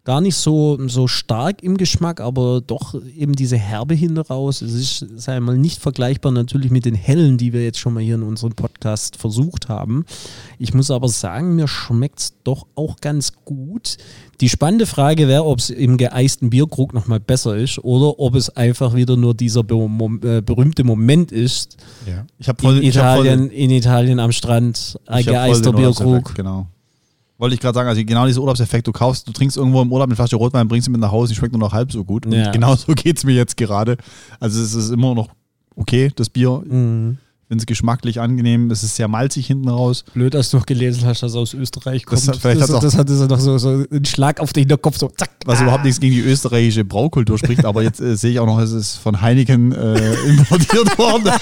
Gar 0.03 0.19
nicht 0.19 0.35
so, 0.35 0.79
so 0.87 1.07
stark 1.07 1.61
im 1.61 1.77
Geschmack, 1.77 2.21
aber 2.21 2.61
doch 2.61 2.95
eben 3.15 3.33
diese 3.33 3.57
Herbe 3.57 3.93
hinter 3.93 4.23
raus. 4.23 4.61
Es 4.61 4.73
ist, 4.73 5.05
sei 5.15 5.39
mal, 5.39 5.57
nicht 5.57 5.79
vergleichbar 5.79 6.31
natürlich 6.31 6.71
mit 6.71 6.85
den 6.85 6.95
hellen, 6.95 7.37
die 7.37 7.53
wir 7.53 7.63
jetzt 7.63 7.77
schon 7.77 7.93
mal 7.93 8.01
hier 8.01 8.15
in 8.15 8.23
unserem 8.23 8.53
Podcast 8.53 9.17
versucht 9.17 9.69
haben. 9.69 10.05
Ich 10.57 10.73
muss 10.73 10.89
aber 10.89 11.07
sagen, 11.07 11.55
mir 11.55 11.67
schmeckt 11.67 12.19
es 12.19 12.33
doch 12.43 12.65
auch 12.73 12.97
ganz 12.99 13.33
gut. 13.45 13.97
Die 14.39 14.49
spannende 14.49 14.87
Frage 14.87 15.27
wäre, 15.27 15.45
ob 15.45 15.59
es 15.59 15.69
im 15.69 15.97
geeisten 15.97 16.49
Bierkrug 16.49 16.95
nochmal 16.95 17.19
besser 17.19 17.55
ist 17.55 17.77
oder 17.83 18.19
ob 18.19 18.33
es 18.33 18.49
einfach 18.49 18.95
wieder 18.95 19.15
nur 19.15 19.35
dieser 19.35 19.63
be 19.63 19.75
äh, 20.23 20.41
berühmte 20.41 20.83
Moment 20.83 21.31
ist. 21.31 21.77
Ja. 22.07 22.25
Ich 22.39 22.47
voll, 22.59 22.77
in, 22.77 22.83
Italien, 22.83 23.49
voll, 23.49 23.55
in 23.55 23.69
Italien 23.69 24.19
am 24.19 24.31
Strand, 24.31 24.99
ein 25.05 25.23
geeister 25.23 25.73
Bierkrug. 25.73 26.33
Genau. 26.33 26.67
Wollte 27.41 27.55
ich 27.55 27.59
gerade 27.59 27.73
sagen, 27.73 27.89
also 27.89 28.05
genau 28.05 28.27
dieser 28.27 28.39
Urlaubseffekt, 28.41 28.85
du 28.85 28.91
kaufst, 28.91 29.27
du 29.27 29.31
trinkst 29.31 29.57
irgendwo 29.57 29.81
im 29.81 29.91
Urlaub 29.91 30.07
eine 30.07 30.15
Flasche 30.15 30.35
Rotwein, 30.35 30.67
bringst 30.67 30.85
sie 30.85 30.91
mit 30.91 31.01
nach 31.01 31.11
Hause, 31.11 31.33
die 31.33 31.37
schmeckt 31.39 31.53
nur 31.53 31.59
noch 31.59 31.73
halb 31.73 31.91
so 31.91 32.03
gut. 32.03 32.27
Und 32.27 32.33
ja. 32.33 32.51
genau 32.53 32.75
so 32.75 32.93
geht 32.93 33.17
es 33.17 33.23
mir 33.23 33.33
jetzt 33.33 33.57
gerade. 33.57 33.97
Also 34.39 34.61
es 34.61 34.75
ist 34.75 34.91
immer 34.91 35.15
noch 35.15 35.29
okay, 35.75 36.11
das 36.15 36.29
Bier. 36.29 36.61
Mhm 36.63 37.17
finde 37.51 37.63
es 37.63 37.65
geschmacklich 37.65 38.21
angenehm. 38.21 38.71
Es 38.71 38.81
ist 38.81 38.95
sehr 38.95 39.09
malzig 39.09 39.47
hinten 39.47 39.67
raus. 39.67 40.05
Blöd, 40.13 40.33
dass 40.33 40.51
du 40.51 40.57
noch 40.57 40.65
gelesen 40.65 41.03
hast, 41.03 41.21
dass 41.21 41.33
er 41.33 41.41
aus 41.41 41.53
Österreich 41.53 42.05
kommt. 42.05 42.25
Das, 42.25 42.37
vielleicht 42.37 42.61
das, 42.61 42.69
das 42.69 42.97
hatte 42.97 43.11
noch 43.11 43.41
so, 43.41 43.57
so 43.57 43.83
einen 43.91 44.05
Schlag 44.05 44.39
auf 44.39 44.53
den 44.53 44.61
Hinterkopf, 44.61 44.97
so 44.97 45.09
zack. 45.09 45.31
Was 45.43 45.59
ah. 45.59 45.63
überhaupt 45.63 45.83
nichts 45.83 45.99
gegen 45.99 46.15
die 46.15 46.21
österreichische 46.21 46.85
Braukultur 46.85 47.37
spricht, 47.37 47.65
aber 47.65 47.83
jetzt 47.83 47.99
äh, 47.99 48.15
sehe 48.15 48.31
ich 48.31 48.39
auch 48.39 48.45
noch, 48.45 48.57
es 48.59 48.71
ist 48.71 48.95
von 48.95 49.19
Heineken 49.19 49.73
äh, 49.73 50.13
importiert 50.29 50.97
worden. 50.97 51.29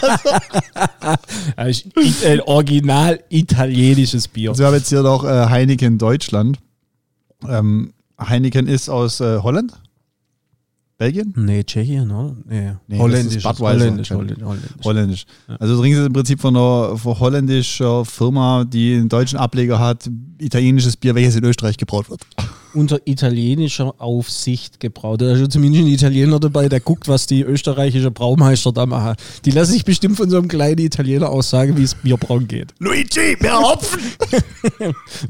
Also, 1.56 1.90
ein 2.26 2.42
original 2.42 3.20
italienisches 3.30 4.28
Bier. 4.28 4.52
Also 4.52 4.64
wir 4.64 4.68
haben 4.68 4.76
jetzt 4.76 4.90
hier 4.90 5.02
noch 5.02 5.24
äh, 5.24 5.48
Heineken 5.50 5.98
Deutschland. 5.98 6.60
Ähm, 7.48 7.94
Heineken 8.20 8.68
ist 8.68 8.90
aus 8.90 9.20
äh, 9.20 9.40
Holland. 9.40 9.74
Belgien? 11.00 11.34
Nee, 11.38 11.64
Tschechien, 11.64 12.12
oder? 12.12 12.36
Nee, 12.46 12.74
nee 12.88 13.00
holländisch. 13.00 13.46
Holländisch, 13.46 14.12
holländisch, 14.12 14.12
holländisch. 14.12 14.84
holländisch. 14.84 15.26
Ja. 15.48 15.56
Also 15.56 15.76
du 15.76 15.82
trinkst 15.82 16.06
im 16.06 16.12
Prinzip 16.12 16.42
von 16.42 16.58
einer, 16.58 16.98
von 16.98 17.18
holländischer 17.18 18.04
Firma, 18.04 18.66
die 18.66 18.96
einen 18.96 19.08
deutschen 19.08 19.40
Ableger 19.40 19.80
hat, 19.80 20.10
italienisches 20.40 20.98
Bier, 20.98 21.16
welches 21.16 21.38
in 21.38 21.46
Österreich 21.46 21.78
gebraut 21.78 22.10
wird. 22.10 22.20
Unter 22.74 23.00
italienischer 23.06 23.96
Aufsicht 23.98 24.82
gebraut. 24.82 25.22
Da 25.22 25.32
ist 25.32 25.40
ja 25.40 25.50
zumindest 25.50 25.86
ein 25.86 25.88
Italiener 25.88 26.38
dabei, 26.38 26.68
der 26.68 26.82
guckt, 26.82 27.08
was 27.08 27.28
die 27.28 27.44
österreichischen 27.44 28.14
Braumeister 28.14 28.74
da 28.74 28.86
machen. 28.86 29.16
Die 29.46 29.52
lassen 29.52 29.72
sich 29.72 29.86
bestimmt 29.86 30.18
von 30.18 30.30
so 30.30 30.38
einem 30.38 30.50
kleinen 30.50 30.80
Italiener 30.80 31.30
aussagen, 31.30 31.78
wie 31.78 31.84
es 31.84 31.96
Bierbrauen 31.96 32.46
geht. 32.46 32.74
Luigi, 32.80 33.38
mehr 33.40 33.58
Hopfen! 33.58 34.02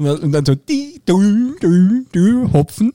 Und 0.00 0.32
dann 0.32 0.44
so, 0.44 0.56
die, 0.56 1.00
du, 1.06 1.54
du, 1.60 2.04
du, 2.10 2.52
Hopfen. 2.52 2.92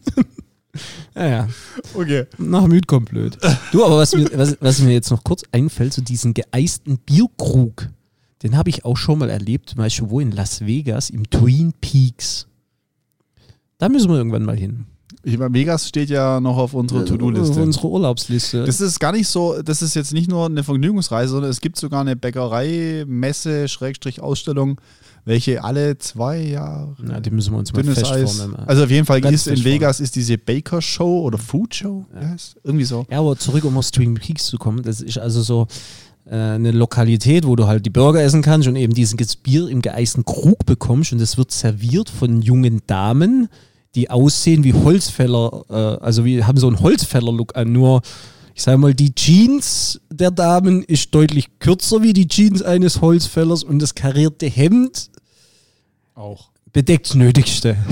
Ja, 1.15 1.27
ja. 1.27 1.47
Okay. 1.93 2.25
Nach 2.37 2.67
müd 2.67 2.87
kommt 2.87 3.09
blöd. 3.09 3.37
Du, 3.71 3.85
aber 3.85 3.97
was 3.97 4.15
mir, 4.15 4.29
was, 4.33 4.57
was 4.59 4.79
mir 4.79 4.93
jetzt 4.93 5.11
noch 5.11 5.23
kurz 5.23 5.43
einfällt, 5.51 5.93
so 5.93 6.01
diesen 6.01 6.33
geeisten 6.33 6.97
Bierkrug, 6.99 7.89
den 8.43 8.57
habe 8.57 8.69
ich 8.69 8.85
auch 8.85 8.97
schon 8.97 9.19
mal 9.19 9.29
erlebt, 9.29 9.77
weißt 9.77 9.99
du 9.99 10.09
wo, 10.09 10.19
in 10.19 10.31
Las 10.31 10.65
Vegas, 10.65 11.09
im 11.09 11.29
Twin 11.29 11.73
Peaks. 11.81 12.47
Da 13.77 13.89
müssen 13.89 14.09
wir 14.09 14.17
irgendwann 14.17 14.43
mal 14.43 14.57
hin. 14.57 14.85
Ich 15.23 15.37
meine, 15.39 15.53
Vegas 15.53 15.87
steht 15.87 16.09
ja 16.09 16.39
noch 16.39 16.57
auf 16.57 16.75
unserer 16.75 17.01
äh, 17.01 17.05
To-Do-Liste. 17.05 17.51
Auf 17.51 17.57
unserer 17.57 17.85
Urlaubsliste. 17.85 18.63
Das 18.63 18.79
ist 18.79 18.99
gar 18.99 19.11
nicht 19.11 19.27
so, 19.27 19.61
das 19.61 19.81
ist 19.81 19.95
jetzt 19.95 20.13
nicht 20.13 20.29
nur 20.29 20.45
eine 20.45 20.63
Vergnügungsreise, 20.63 21.29
sondern 21.29 21.49
es 21.49 21.61
gibt 21.61 21.77
sogar 21.77 22.01
eine 22.01 22.15
Bäckerei, 22.15 23.05
Messe, 23.07 23.67
Schrägstrich, 23.67 24.21
Ausstellung 24.21 24.79
welche 25.25 25.63
alle 25.63 25.97
zwei 25.97 26.39
Jahre. 26.39 26.95
Na, 27.01 27.19
die 27.19 27.31
müssen 27.31 27.51
wir 27.53 27.57
uns 27.57 27.73
mal 27.73 27.83
fest 27.83 28.05
Eis. 28.05 28.37
vornehmen. 28.37 28.55
Also 28.67 28.83
auf 28.83 28.91
jeden 28.91 29.05
Fall 29.05 29.25
ist 29.25 29.47
in 29.47 29.63
Vegas 29.63 29.99
ist 29.99 30.15
diese 30.15 30.37
Baker 30.37 30.81
Show 30.81 31.21
oder 31.21 31.39
Food 31.39 31.75
Show, 31.75 32.05
ja. 32.13 32.31
Yes, 32.31 32.55
irgendwie 32.63 32.85
so. 32.85 33.05
Ja, 33.09 33.19
aber 33.19 33.35
zurück, 33.35 33.65
um 33.65 33.75
aus 33.77 33.91
Twin 33.91 34.13
Peaks 34.13 34.45
zu 34.45 34.57
kommen, 34.57 34.83
das 34.83 35.01
ist 35.01 35.17
also 35.17 35.41
so 35.41 35.67
äh, 36.25 36.35
eine 36.35 36.71
Lokalität, 36.71 37.45
wo 37.45 37.55
du 37.55 37.65
halt 37.65 37.85
die 37.85 37.89
Burger 37.89 38.21
essen 38.21 38.43
kannst 38.43 38.67
und 38.67 38.75
eben 38.75 38.93
diesen 38.93 39.17
Bier 39.41 39.67
im 39.67 39.81
geeisten 39.81 40.25
Krug 40.25 40.65
bekommst 40.65 41.11
und 41.11 41.19
das 41.19 41.37
wird 41.37 41.51
serviert 41.51 42.09
von 42.09 42.43
jungen 42.43 42.81
Damen, 42.85 43.49
die 43.95 44.11
aussehen 44.11 44.63
wie 44.63 44.73
Holzfäller, 44.73 45.65
äh, 45.69 46.03
also 46.03 46.23
wie 46.23 46.43
haben 46.43 46.57
so 46.59 46.67
einen 46.67 46.79
Holzfäller-Look 46.79 47.55
an, 47.55 47.71
nur 47.71 48.01
ich 48.55 48.63
sage 48.63 48.77
mal, 48.77 48.93
die 48.93 49.13
Jeans 49.13 49.99
der 50.09 50.31
Damen 50.31 50.81
ist 50.83 51.13
deutlich 51.13 51.59
kürzer 51.59 52.01
wie 52.01 52.13
die 52.13 52.27
Jeans 52.27 52.61
eines 52.61 53.01
Holzfällers 53.01 53.63
und 53.63 53.79
das 53.79 53.95
karierte 53.95 54.47
Hemd 54.47 55.09
auch. 56.15 56.49
Bedeckt 56.73 57.07
das 57.07 57.15
Nötigste. 57.15 57.77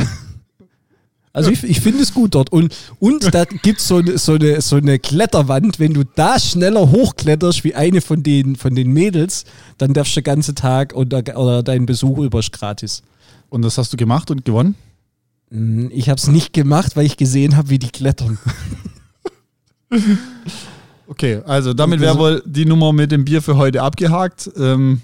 Also 1.36 1.50
ich, 1.50 1.64
ich 1.64 1.82
finde 1.82 2.04
es 2.04 2.14
gut 2.14 2.36
dort. 2.36 2.52
Und, 2.52 2.76
und 3.00 3.34
da 3.34 3.46
gibt 3.46 3.80
es 3.80 3.88
so, 3.88 4.04
so, 4.18 4.34
eine, 4.34 4.62
so 4.62 4.76
eine 4.76 5.00
Kletterwand. 5.00 5.80
Wenn 5.80 5.96
du 5.96 6.04
da 6.04 6.38
schneller 6.38 6.92
hochkletterst 6.92 7.64
wie 7.64 7.74
eine 7.74 8.02
von 8.02 8.22
den, 8.22 8.56
von 8.56 8.76
den 8.76 8.92
Mädels, 8.92 9.44
dann 9.80 9.94
darfst 9.94 10.16
du 10.16 10.22
den 10.22 10.26
ganzen 10.26 10.54
Tag 10.54 10.94
oder, 10.94 11.24
oder 11.36 11.64
deinen 11.64 11.88
Besuch 11.88 12.20
über 12.20 12.40
gratis. 12.40 13.02
Und 13.50 13.64
das 13.64 13.80
hast 13.80 13.92
du 13.92 13.98
gemacht 13.98 14.30
und 14.30 14.46
gewonnen? 14.46 14.76
Hm, 15.50 15.90
ich 15.92 16.08
habe 16.08 16.20
es 16.20 16.28
nicht 16.28 16.54
gemacht, 16.54 16.96
weil 16.96 17.08
ich 17.08 17.18
gesehen 17.18 17.58
habe, 17.58 17.72
wie 17.72 17.80
die 17.80 17.90
klettern. 17.90 18.38
okay, 21.08 21.42
also 21.48 21.74
damit 21.74 22.00
wäre 22.00 22.20
wohl 22.20 22.44
die 22.46 22.66
Nummer 22.66 22.94
mit 22.94 23.12
dem 23.12 23.26
Bier 23.26 23.42
für 23.42 23.58
heute 23.58 23.82
abgehakt. 23.82 24.52
Ähm, 24.56 25.02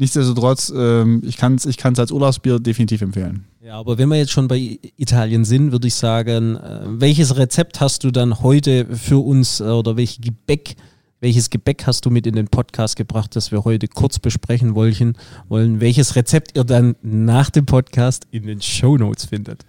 Nichtsdestotrotz, 0.00 0.72
ähm, 0.74 1.22
ich 1.24 1.36
kann 1.36 1.56
es 1.56 1.66
ich 1.66 1.76
kann's 1.76 1.98
als 1.98 2.12
Urlaubsbier 2.12 2.60
definitiv 2.60 3.02
empfehlen. 3.02 3.44
Ja, 3.60 3.74
aber 3.74 3.98
wenn 3.98 4.08
wir 4.08 4.16
jetzt 4.16 4.30
schon 4.30 4.46
bei 4.46 4.78
Italien 4.96 5.44
sind, 5.44 5.72
würde 5.72 5.88
ich 5.88 5.94
sagen, 5.96 6.56
äh, 6.56 6.82
welches 6.86 7.36
Rezept 7.36 7.80
hast 7.80 8.04
du 8.04 8.12
dann 8.12 8.40
heute 8.40 8.86
für 8.96 9.18
uns 9.18 9.58
äh, 9.58 9.64
oder 9.64 9.96
welches 9.96 10.20
Gebäck, 10.20 10.76
welches 11.20 11.50
Gebäck 11.50 11.84
hast 11.84 12.06
du 12.06 12.10
mit 12.10 12.28
in 12.28 12.36
den 12.36 12.46
Podcast 12.46 12.94
gebracht, 12.94 13.34
das 13.34 13.50
wir 13.50 13.64
heute 13.64 13.88
kurz 13.88 14.20
besprechen 14.20 14.76
wollten, 14.76 15.14
wollen, 15.48 15.80
welches 15.80 16.14
Rezept 16.14 16.56
ihr 16.56 16.62
dann 16.62 16.94
nach 17.02 17.50
dem 17.50 17.66
Podcast 17.66 18.28
in 18.30 18.46
den 18.46 18.62
Show 18.62 18.96
Notes 18.96 19.24
findet? 19.24 19.66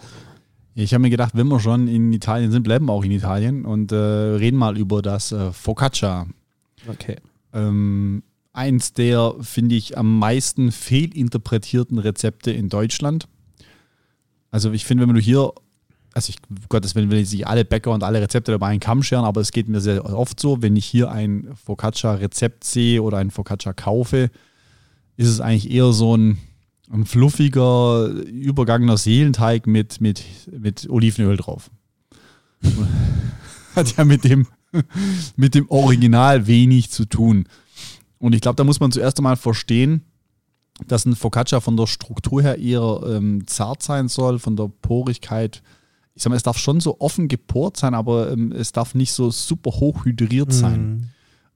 Ich 0.75 0.93
habe 0.93 1.01
mir 1.01 1.09
gedacht, 1.09 1.31
wenn 1.35 1.47
wir 1.47 1.59
schon 1.59 1.87
in 1.87 2.13
Italien 2.13 2.51
sind, 2.51 2.61
bleiben 2.61 2.85
wir 2.85 2.93
auch 2.93 3.03
in 3.03 3.11
Italien 3.11 3.65
und 3.65 3.91
äh, 3.91 3.95
reden 3.95 4.57
mal 4.57 4.77
über 4.77 5.01
das 5.01 5.31
äh, 5.31 5.51
Focaccia. 5.51 6.27
Okay. 6.87 7.17
Ähm, 7.51 8.21
eins 8.59 8.91
der, 8.91 9.35
finde 9.39 9.75
ich, 9.75 9.97
am 9.97 10.19
meisten 10.19 10.73
fehlinterpretierten 10.73 11.97
Rezepte 11.97 12.51
in 12.51 12.67
Deutschland. 12.67 13.29
Also 14.51 14.73
ich 14.73 14.83
finde, 14.83 15.07
wenn 15.07 15.15
du 15.15 15.21
hier, 15.21 15.53
also 16.13 16.29
ich, 16.29 16.37
Gottes 16.67 16.93
Willen 16.93 17.09
will 17.09 17.19
ich 17.19 17.31
nicht 17.31 17.47
alle 17.47 17.63
Bäcker 17.63 17.91
und 17.91 18.03
alle 18.03 18.21
Rezepte 18.21 18.51
dabei 18.51 18.67
einen 18.67 18.81
Kamm 18.81 19.01
scheren, 19.01 19.23
aber 19.23 19.39
es 19.39 19.53
geht 19.53 19.69
mir 19.69 19.79
sehr 19.79 20.03
oft 20.05 20.41
so, 20.41 20.61
wenn 20.61 20.75
ich 20.75 20.85
hier 20.85 21.09
ein 21.09 21.47
Focaccia-Rezept 21.55 22.65
sehe 22.65 23.01
oder 23.01 23.17
ein 23.19 23.31
Focaccia 23.31 23.71
kaufe, 23.71 24.29
ist 25.15 25.29
es 25.29 25.39
eigentlich 25.39 25.71
eher 25.71 25.93
so 25.93 26.17
ein, 26.17 26.37
ein 26.91 27.05
fluffiger, 27.05 28.09
übergangener 28.09 28.97
Seelenteig 28.97 29.67
mit, 29.67 30.01
mit, 30.01 30.25
mit 30.51 30.89
Olivenöl 30.89 31.37
drauf. 31.37 31.71
Hat 33.75 33.95
ja 33.95 34.03
mit 34.03 34.25
dem, 34.25 34.47
mit 35.37 35.55
dem 35.55 35.69
Original 35.69 36.45
wenig 36.45 36.89
zu 36.89 37.05
tun. 37.05 37.47
Und 38.19 38.35
ich 38.35 38.41
glaube, 38.41 38.55
da 38.55 38.63
muss 38.63 38.79
man 38.79 38.91
zuerst 38.91 39.17
einmal 39.17 39.37
verstehen, 39.37 40.03
dass 40.87 41.05
ein 41.05 41.15
Focaccia 41.15 41.59
von 41.59 41.77
der 41.77 41.87
Struktur 41.87 42.41
her 42.41 42.57
eher 42.57 43.01
ähm, 43.05 43.45
zart 43.47 43.83
sein 43.83 44.07
soll, 44.07 44.39
von 44.39 44.55
der 44.55 44.71
Porigkeit. 44.81 45.61
Ich 46.15 46.23
sag 46.23 46.29
mal, 46.29 46.35
es 46.35 46.43
darf 46.43 46.57
schon 46.57 46.79
so 46.79 46.99
offen 46.99 47.27
geport 47.27 47.77
sein, 47.77 47.93
aber 47.93 48.31
ähm, 48.31 48.51
es 48.51 48.71
darf 48.71 48.95
nicht 48.95 49.13
so 49.13 49.31
super 49.31 49.71
hoch 49.71 50.05
hydriert 50.05 50.53
sein. 50.53 51.11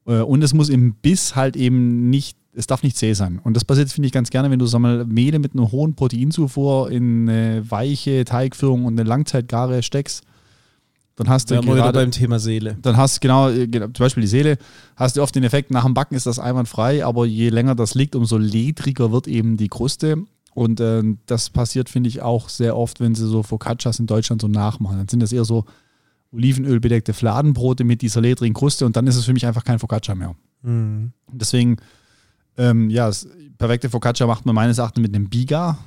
Mhm. 0.05 0.13
Äh, 0.13 0.21
und 0.21 0.41
es 0.41 0.53
muss 0.53 0.69
im 0.69 0.95
Biss 0.95 1.35
halt 1.35 1.55
eben 1.55 2.09
nicht, 2.09 2.37
es 2.53 2.67
darf 2.67 2.83
nicht 2.83 2.97
zäh 2.97 3.13
sein. 3.13 3.39
Und 3.43 3.55
das 3.55 3.65
passiert, 3.65 3.91
finde 3.91 4.07
ich, 4.07 4.13
ganz 4.13 4.29
gerne, 4.29 4.51
wenn 4.51 4.59
du 4.59 4.65
sag 4.65 4.79
mal, 4.79 5.05
Mehle 5.05 5.39
mit 5.39 5.53
einer 5.53 5.71
hohen 5.71 5.95
Proteinzufuhr 5.95 6.91
in 6.91 7.29
eine 7.29 7.69
weiche 7.69 8.25
Teigführung 8.25 8.85
und 8.85 8.99
eine 8.99 9.07
Langzeitgare 9.07 9.83
steckst 9.83 10.23
dann 11.15 11.29
hast 11.29 11.51
du 11.51 11.55
ja, 11.55 11.61
gerade 11.61 11.99
beim 11.99 12.11
Thema 12.11 12.39
Seele. 12.39 12.77
Dann 12.81 12.97
hast 12.97 13.21
genau, 13.21 13.51
genau, 13.51 13.85
zum 13.87 14.05
Beispiel 14.05 14.21
die 14.21 14.27
Seele, 14.27 14.57
hast 14.95 15.15
du 15.15 15.21
oft 15.21 15.35
den 15.35 15.43
Effekt, 15.43 15.69
nach 15.69 15.85
dem 15.85 15.93
Backen 15.93 16.15
ist 16.15 16.25
das 16.25 16.39
einwandfrei, 16.39 17.05
aber 17.05 17.25
je 17.25 17.49
länger 17.49 17.75
das 17.75 17.93
liegt, 17.93 18.15
umso 18.15 18.37
ledriger 18.37 19.11
wird 19.11 19.27
eben 19.27 19.57
die 19.57 19.67
Kruste. 19.67 20.17
Und 20.55 20.79
äh, 20.79 21.03
das 21.25 21.49
passiert, 21.49 21.89
finde 21.89 22.09
ich, 22.09 22.21
auch 22.21 22.49
sehr 22.49 22.77
oft, 22.77 22.99
wenn 22.99 23.15
sie 23.15 23.27
so 23.27 23.43
Focaccias 23.43 23.99
in 23.99 24.07
Deutschland 24.07 24.41
so 24.41 24.47
nachmachen. 24.47 24.97
Dann 24.97 25.07
sind 25.07 25.19
das 25.19 25.31
eher 25.31 25.45
so 25.45 25.65
Olivenöl-bedeckte 26.31 27.13
Fladenbrote 27.13 27.83
mit 27.83 28.01
dieser 28.01 28.21
ledrigen 28.21 28.53
Kruste 28.53 28.85
und 28.85 28.95
dann 28.95 29.07
ist 29.07 29.15
es 29.15 29.25
für 29.25 29.33
mich 29.33 29.45
einfach 29.45 29.63
kein 29.63 29.79
Focaccia 29.79 30.15
mehr. 30.15 30.35
Mhm. 30.63 31.13
Deswegen, 31.31 31.77
ähm, 32.57 32.89
ja, 32.89 33.07
das 33.07 33.27
perfekte 33.57 33.89
Focaccia 33.89 34.25
macht 34.25 34.45
man 34.45 34.55
meines 34.55 34.77
Erachtens 34.79 35.01
mit 35.01 35.15
einem 35.15 35.29
Biga. 35.29 35.77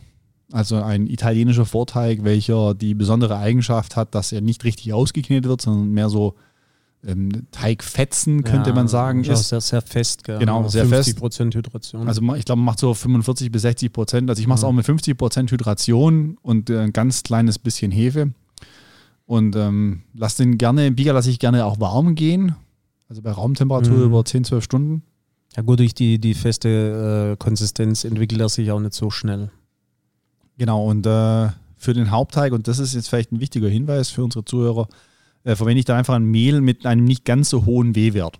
Also 0.52 0.76
ein 0.76 1.06
italienischer 1.08 1.64
Vorteig, 1.66 2.22
welcher 2.22 2.74
die 2.74 2.94
besondere 2.94 3.36
Eigenschaft 3.38 3.96
hat, 3.96 4.14
dass 4.14 4.30
er 4.30 4.40
nicht 4.40 4.64
richtig 4.64 4.92
ausgeknetet 4.92 5.48
wird, 5.48 5.60
sondern 5.60 5.90
mehr 5.90 6.08
so 6.08 6.36
ähm, 7.04 7.46
Teigfetzen, 7.50 8.44
könnte 8.44 8.70
ja, 8.70 8.76
man 8.76 8.88
sagen. 8.88 9.24
Ist 9.24 9.48
sehr, 9.48 9.60
sehr 9.60 9.82
fest. 9.82 10.24
Gell? 10.24 10.38
Genau, 10.38 10.66
sehr 10.68 10.86
50 10.86 11.04
fest. 11.04 11.18
Prozent 11.18 11.54
Hydration. 11.54 12.08
Also 12.08 12.22
ich 12.34 12.44
glaube, 12.44 12.58
man 12.58 12.66
macht 12.66 12.80
so 12.80 12.94
45 12.94 13.50
bis 13.50 13.62
60 13.62 13.92
Prozent. 13.92 14.30
Also 14.30 14.40
ich 14.40 14.46
mache 14.46 14.56
es 14.56 14.62
ja. 14.62 14.68
auch 14.68 14.72
mit 14.72 14.86
50 14.86 15.16
Prozent 15.16 15.50
Hydration 15.50 16.38
und 16.42 16.70
äh, 16.70 16.80
ein 16.80 16.92
ganz 16.92 17.22
kleines 17.22 17.58
bisschen 17.58 17.90
Hefe. 17.90 18.32
Und 19.24 19.56
ähm, 19.56 20.02
lass 20.14 20.36
den 20.36 20.58
gerne, 20.58 20.90
Bieger 20.92 21.12
lasse 21.12 21.30
ich 21.30 21.38
gerne 21.38 21.64
auch 21.64 21.80
warm 21.80 22.14
gehen. 22.14 22.54
Also 23.08 23.22
bei 23.22 23.30
Raumtemperatur 23.30 23.96
Mhm. 23.96 24.04
über 24.04 24.24
10, 24.24 24.44
12 24.44 24.64
Stunden. 24.64 25.02
Ja 25.56 25.62
gut, 25.62 25.78
durch 25.78 25.94
die, 25.94 26.18
die 26.18 26.34
feste 26.34 27.32
äh, 27.32 27.36
Konsistenz 27.36 28.04
entwickelt 28.04 28.40
er 28.40 28.48
sich 28.48 28.70
auch 28.70 28.80
nicht 28.80 28.94
so 28.94 29.10
schnell. 29.10 29.50
Genau, 30.58 30.86
und 30.86 31.06
äh, 31.06 31.48
für 31.76 31.92
den 31.94 32.10
Hauptteig, 32.10 32.52
und 32.52 32.68
das 32.68 32.78
ist 32.78 32.94
jetzt 32.94 33.08
vielleicht 33.08 33.32
ein 33.32 33.40
wichtiger 33.40 33.68
Hinweis 33.68 34.10
für 34.10 34.24
unsere 34.24 34.44
Zuhörer, 34.44 34.88
äh, 35.44 35.54
verwende 35.54 35.78
ich 35.78 35.84
da 35.84 35.96
einfach 35.96 36.14
ein 36.14 36.24
Mehl 36.24 36.60
mit 36.60 36.86
einem 36.86 37.04
nicht 37.04 37.24
ganz 37.24 37.50
so 37.50 37.64
hohen 37.64 37.94
W-Wert. 37.94 38.38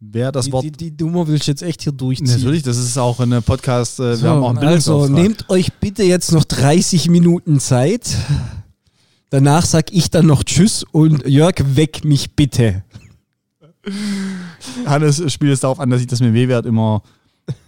Wer 0.00 0.32
das 0.32 0.46
die, 0.46 0.52
Wort. 0.52 0.64
die, 0.64 0.70
die 0.90 1.04
Nummer 1.04 1.26
will 1.26 1.36
ich 1.36 1.46
jetzt 1.46 1.62
echt 1.62 1.82
hier 1.82 1.92
durchziehen. 1.92 2.26
Natürlich, 2.26 2.62
das 2.62 2.76
ist 2.76 2.98
auch 2.98 3.20
ein 3.20 3.42
Podcast, 3.42 3.98
äh, 4.00 4.10
wir 4.10 4.16
So, 4.16 4.28
haben 4.28 4.44
auch 4.44 4.50
einen 4.50 4.58
also 4.58 5.08
nehmt 5.08 5.48
euch 5.48 5.72
bitte 5.74 6.02
jetzt 6.02 6.32
noch 6.32 6.44
30 6.44 7.08
Minuten 7.08 7.58
Zeit. 7.58 8.14
Danach 9.30 9.64
sag 9.64 9.92
ich 9.92 10.10
dann 10.10 10.26
noch 10.26 10.44
Tschüss 10.44 10.84
und 10.92 11.26
Jörg, 11.26 11.54
weck 11.74 12.04
mich 12.04 12.36
bitte. 12.36 12.84
Hannes 14.86 15.22
spielt 15.32 15.52
es 15.54 15.60
darauf 15.60 15.80
an, 15.80 15.90
dass 15.90 16.00
ich 16.00 16.06
das 16.06 16.20
mit 16.20 16.34
W-Wert 16.34 16.66
immer 16.66 17.02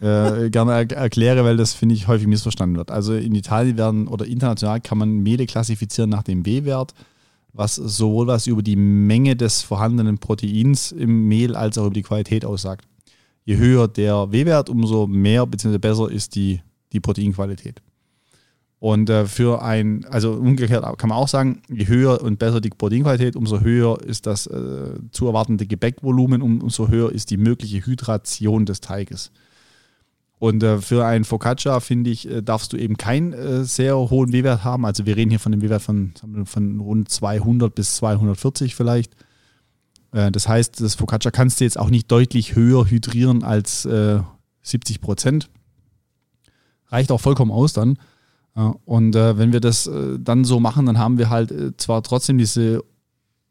äh, 0.00 0.50
gerne 0.50 0.72
er 0.72 0.90
erkläre, 0.92 1.44
weil 1.44 1.56
das, 1.56 1.74
finde 1.74 1.94
ich, 1.94 2.08
häufig 2.08 2.26
missverstanden 2.26 2.76
wird. 2.76 2.90
Also 2.90 3.14
in 3.14 3.34
Italien 3.34 3.76
werden 3.76 4.08
oder 4.08 4.26
international 4.26 4.80
kann 4.80 4.98
man 4.98 5.22
Mehle 5.22 5.46
klassifizieren 5.46 6.10
nach 6.10 6.22
dem 6.22 6.46
W-Wert, 6.46 6.94
was 7.52 7.74
sowohl 7.76 8.26
was 8.26 8.46
über 8.46 8.62
die 8.62 8.76
Menge 8.76 9.36
des 9.36 9.62
vorhandenen 9.62 10.18
Proteins 10.18 10.92
im 10.92 11.28
Mehl 11.28 11.54
als 11.54 11.78
auch 11.78 11.86
über 11.86 11.94
die 11.94 12.02
Qualität 12.02 12.44
aussagt. 12.44 12.86
Je 13.44 13.56
höher 13.56 13.88
der 13.88 14.32
W-Wert, 14.32 14.68
umso 14.68 15.06
mehr 15.06 15.46
bzw. 15.46 15.78
besser 15.78 16.10
ist 16.10 16.34
die, 16.34 16.60
die 16.92 17.00
Proteinqualität. 17.00 17.80
Und 18.78 19.08
äh, 19.08 19.26
für 19.26 19.62
ein, 19.62 20.04
also 20.04 20.32
umgekehrt 20.32 20.84
kann 20.98 21.08
man 21.08 21.18
auch 21.18 21.28
sagen, 21.28 21.62
je 21.68 21.86
höher 21.86 22.20
und 22.22 22.38
besser 22.38 22.60
die 22.60 22.70
Proteinqualität, 22.70 23.34
umso 23.34 23.60
höher 23.60 24.00
ist 24.02 24.26
das 24.26 24.46
äh, 24.46 24.94
zu 25.12 25.26
erwartende 25.26 25.66
Gebäckvolumen, 25.66 26.42
um, 26.42 26.60
umso 26.60 26.88
höher 26.88 27.10
ist 27.10 27.30
die 27.30 27.38
mögliche 27.38 27.84
Hydration 27.84 28.66
des 28.66 28.80
Teiges. 28.80 29.30
Und 30.38 30.62
äh, 30.62 30.80
für 30.80 31.06
ein 31.06 31.24
Focaccia, 31.24 31.80
finde 31.80 32.10
ich, 32.10 32.30
äh, 32.30 32.42
darfst 32.42 32.72
du 32.72 32.76
eben 32.76 32.96
keinen 32.96 33.32
äh, 33.32 33.64
sehr 33.64 33.96
hohen 33.96 34.32
W-Wert 34.32 34.64
haben. 34.64 34.84
Also 34.84 35.06
wir 35.06 35.16
reden 35.16 35.30
hier 35.30 35.40
von 35.40 35.52
einem 35.52 35.62
W-Wert 35.62 35.82
von, 35.82 36.12
von 36.44 36.80
rund 36.80 37.08
200 37.10 37.74
bis 37.74 37.96
240 37.96 38.74
vielleicht. 38.74 39.14
Äh, 40.12 40.30
das 40.30 40.46
heißt, 40.46 40.80
das 40.80 40.94
Focaccia 40.94 41.30
kannst 41.30 41.60
du 41.60 41.64
jetzt 41.64 41.78
auch 41.78 41.88
nicht 41.88 42.10
deutlich 42.10 42.54
höher 42.54 42.84
hydrieren 42.88 43.44
als 43.44 43.86
äh, 43.86 44.20
70 44.62 45.00
Prozent. 45.00 45.48
Reicht 46.88 47.10
auch 47.10 47.20
vollkommen 47.20 47.50
aus 47.50 47.72
dann. 47.72 47.98
Ja, 48.54 48.74
und 48.84 49.16
äh, 49.16 49.38
wenn 49.38 49.52
wir 49.52 49.60
das 49.60 49.86
äh, 49.86 50.18
dann 50.18 50.44
so 50.44 50.60
machen, 50.60 50.86
dann 50.86 50.98
haben 50.98 51.18
wir 51.18 51.30
halt 51.30 51.50
äh, 51.50 51.76
zwar 51.76 52.02
trotzdem 52.02 52.38
diese 52.38 52.82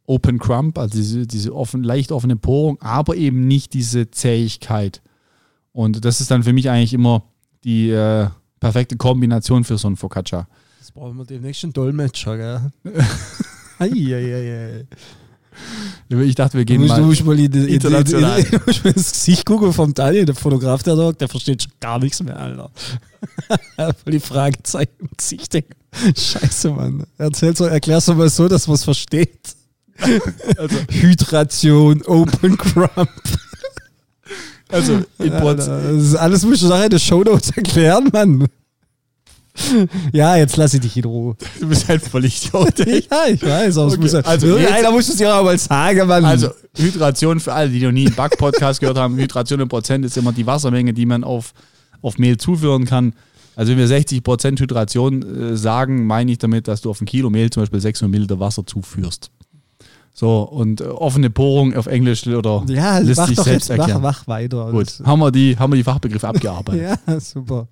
Open 0.07 0.39
Crump, 0.39 0.77
also 0.77 0.97
diese, 0.97 1.25
diese 1.25 1.53
offen, 1.53 1.83
leicht 1.83 2.11
offene 2.11 2.35
Porung, 2.35 2.79
aber 2.81 3.15
eben 3.15 3.47
nicht 3.47 3.73
diese 3.73 4.11
Zähigkeit. 4.11 5.01
Und 5.75 6.05
das 6.05 6.21
ist 6.21 6.31
dann 6.31 6.41
für 6.43 6.53
mich 6.53 6.69
eigentlich 6.69 6.93
immer 6.93 7.23
die 7.65 7.89
äh, 7.89 8.29
perfekte 8.61 8.95
Kombination 8.95 9.65
für 9.65 9.77
so 9.77 9.89
ein 9.89 9.97
Focaccia. 9.97 10.47
Jetzt 10.79 10.93
brauchen 10.93 11.17
wir 11.17 11.25
demnächst 11.25 11.65
einen 11.65 11.73
Dolmetscher, 11.73 12.37
gell? 12.37 12.93
Eieiei. 13.79 14.85
Ich 16.09 16.35
dachte, 16.35 16.57
wir 16.57 16.63
Du 16.63 16.73
gehen 16.73 16.81
musst, 16.81 16.95
du 16.95 17.01
mal. 17.01 17.07
musst 17.07 17.25
mal 17.25 17.37
in, 17.37 17.45
in, 17.47 17.53
in, 17.53 17.67
in, 17.67 17.73
international. 17.73 18.39
in, 18.39 18.45
du 18.51 18.59
musst 18.65 18.85
mal 18.85 18.93
ins 18.93 19.11
Gesicht 19.11 19.45
gucken 19.45 19.73
vom 19.73 19.93
Daniel, 19.93 20.23
der 20.23 20.35
Fotograf, 20.35 20.81
der 20.83 20.95
sagt, 20.95 21.19
der 21.19 21.27
versteht 21.27 21.63
schon 21.63 21.73
gar 21.81 21.99
nichts 21.99 22.23
mehr, 22.23 22.39
Alter. 22.39 22.71
Voll 23.75 24.13
die 24.13 24.19
Fragezeichen 24.21 24.93
im 24.99 25.09
Gesicht. 25.17 25.57
Scheiße, 26.15 26.71
Mann. 26.71 27.05
Erzähl's 27.17 27.59
erklär's 27.59 28.05
doch 28.05 28.15
mal 28.15 28.29
so, 28.29 28.47
dass 28.47 28.65
man 28.67 28.75
es 28.75 28.85
versteht. 28.85 29.57
Also, 30.57 30.77
Hydration, 30.89 32.01
Open 32.03 32.57
Crump. 32.57 33.09
Also 34.69 35.01
in 35.19 35.31
das 35.31 35.67
ist 35.67 36.15
alles 36.15 36.45
musst 36.45 36.63
du 36.63 36.67
nachher 36.67 36.85
in 36.85 36.89
den 36.89 36.99
Shownotes 36.99 37.51
erklären, 37.55 38.09
Mann. 38.11 38.47
Ja, 40.11 40.35
jetzt 40.35 40.57
lass 40.57 40.73
ich 40.73 40.81
dich 40.81 40.97
in 40.97 41.05
Ruhe. 41.05 41.35
du 41.59 41.67
bist 41.67 41.87
halt 41.87 42.01
völlig 42.01 42.45
Idiot. 42.45 42.77
Ja, 42.79 43.27
ich 43.27 43.41
weiß, 43.41 43.77
aber 43.77 43.87
Okay, 43.87 44.01
muss 44.01 44.11
ja, 44.11 44.19
also 44.19 44.55
einer 44.55 44.91
muss 44.91 45.07
es 45.07 45.19
ja 45.19 45.39
auch 45.39 45.45
mal 45.45 45.57
sagen, 45.57 46.07
Mann. 46.07 46.25
Also 46.25 46.49
Hydration 46.75 47.39
für 47.39 47.53
alle, 47.53 47.69
die 47.69 47.81
noch 47.81 47.91
nie 47.91 48.07
einen 48.07 48.15
Back-Podcast 48.15 48.81
gehört 48.81 48.97
haben. 48.97 49.17
Hydration 49.17 49.61
in 49.61 49.69
Prozent 49.69 50.03
ist 50.05 50.17
immer 50.17 50.33
die 50.33 50.45
Wassermenge, 50.45 50.93
die 50.93 51.05
man 51.05 51.23
auf, 51.23 51.53
auf 52.01 52.17
Mehl 52.17 52.37
zuführen 52.37 52.85
kann. 52.85 53.13
Also 53.55 53.71
wenn 53.71 53.77
wir 53.77 53.87
60% 53.87 54.59
Hydration 54.59 55.53
äh, 55.53 55.57
sagen, 55.57 56.05
meine 56.05 56.33
ich 56.33 56.37
damit, 56.37 56.67
dass 56.67 56.81
du 56.81 56.89
auf 56.89 56.99
ein 56.99 57.05
Kilo 57.05 57.29
Mehl 57.29 57.49
zum 57.49 57.63
Beispiel 57.63 57.79
600 57.79 58.11
Milliliter 58.11 58.39
Wasser 58.39 58.65
zuführst. 58.65 59.31
So, 60.17 60.43
und 60.43 60.79
äh, 60.79 60.85
offene 60.85 61.29
Porung 61.29 61.75
auf 61.75 61.87
Englisch 61.87 62.25
oder 62.25 62.63
ja, 62.69 62.99
lässt 62.99 63.17
mach 63.19 63.27
sich 63.27 63.35
doch 63.35 63.43
selbst 63.43 63.67
jetzt, 63.67 63.77
mach, 63.77 63.83
erklären. 63.85 64.01
mach 64.01 64.27
weiter. 64.27 64.71
Gut, 64.71 65.01
haben 65.03 65.19
wir 65.19 65.29
die, 65.29 65.57
haben 65.59 65.73
wir 65.73 65.77
die 65.77 65.83
Fachbegriffe 65.83 66.27
abgearbeitet. 66.27 66.99
Ja, 67.07 67.19
super. 67.19 67.67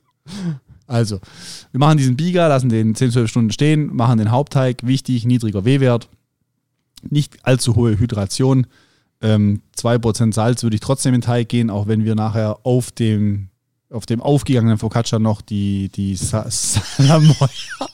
Also, 0.86 1.19
wir 1.71 1.79
machen 1.79 1.97
diesen 1.97 2.17
Bieger, 2.17 2.49
lassen 2.49 2.67
den 2.67 2.95
10, 2.95 3.12
12 3.12 3.29
Stunden 3.29 3.51
stehen, 3.51 3.95
machen 3.95 4.17
den 4.17 4.29
Hauptteig, 4.29 4.86
wichtig, 4.86 5.23
niedriger 5.25 5.63
W-Wert, 5.63 6.10
nicht 7.10 7.38
allzu 7.43 7.77
hohe 7.77 7.97
Hydration. 7.97 8.67
Ähm, 9.21 9.62
2% 9.77 10.34
Salz 10.34 10.63
würde 10.63 10.75
ich 10.75 10.82
trotzdem 10.82 11.13
in 11.13 11.21
den 11.21 11.25
Teig 11.25 11.47
gehen, 11.47 11.69
auch 11.69 11.88
wenn 11.88 12.03
wir 12.03 12.15
nachher 12.15 12.60
auf 12.63 12.91
dem, 12.91 13.47
auf 13.89 14.06
dem 14.06 14.21
aufgegangenen 14.21 14.77
Focaccia 14.77 15.17
noch 15.17 15.41
die, 15.41 15.88
die 15.95 16.17
Sa 16.17 16.45
Salamoya, 16.49 17.88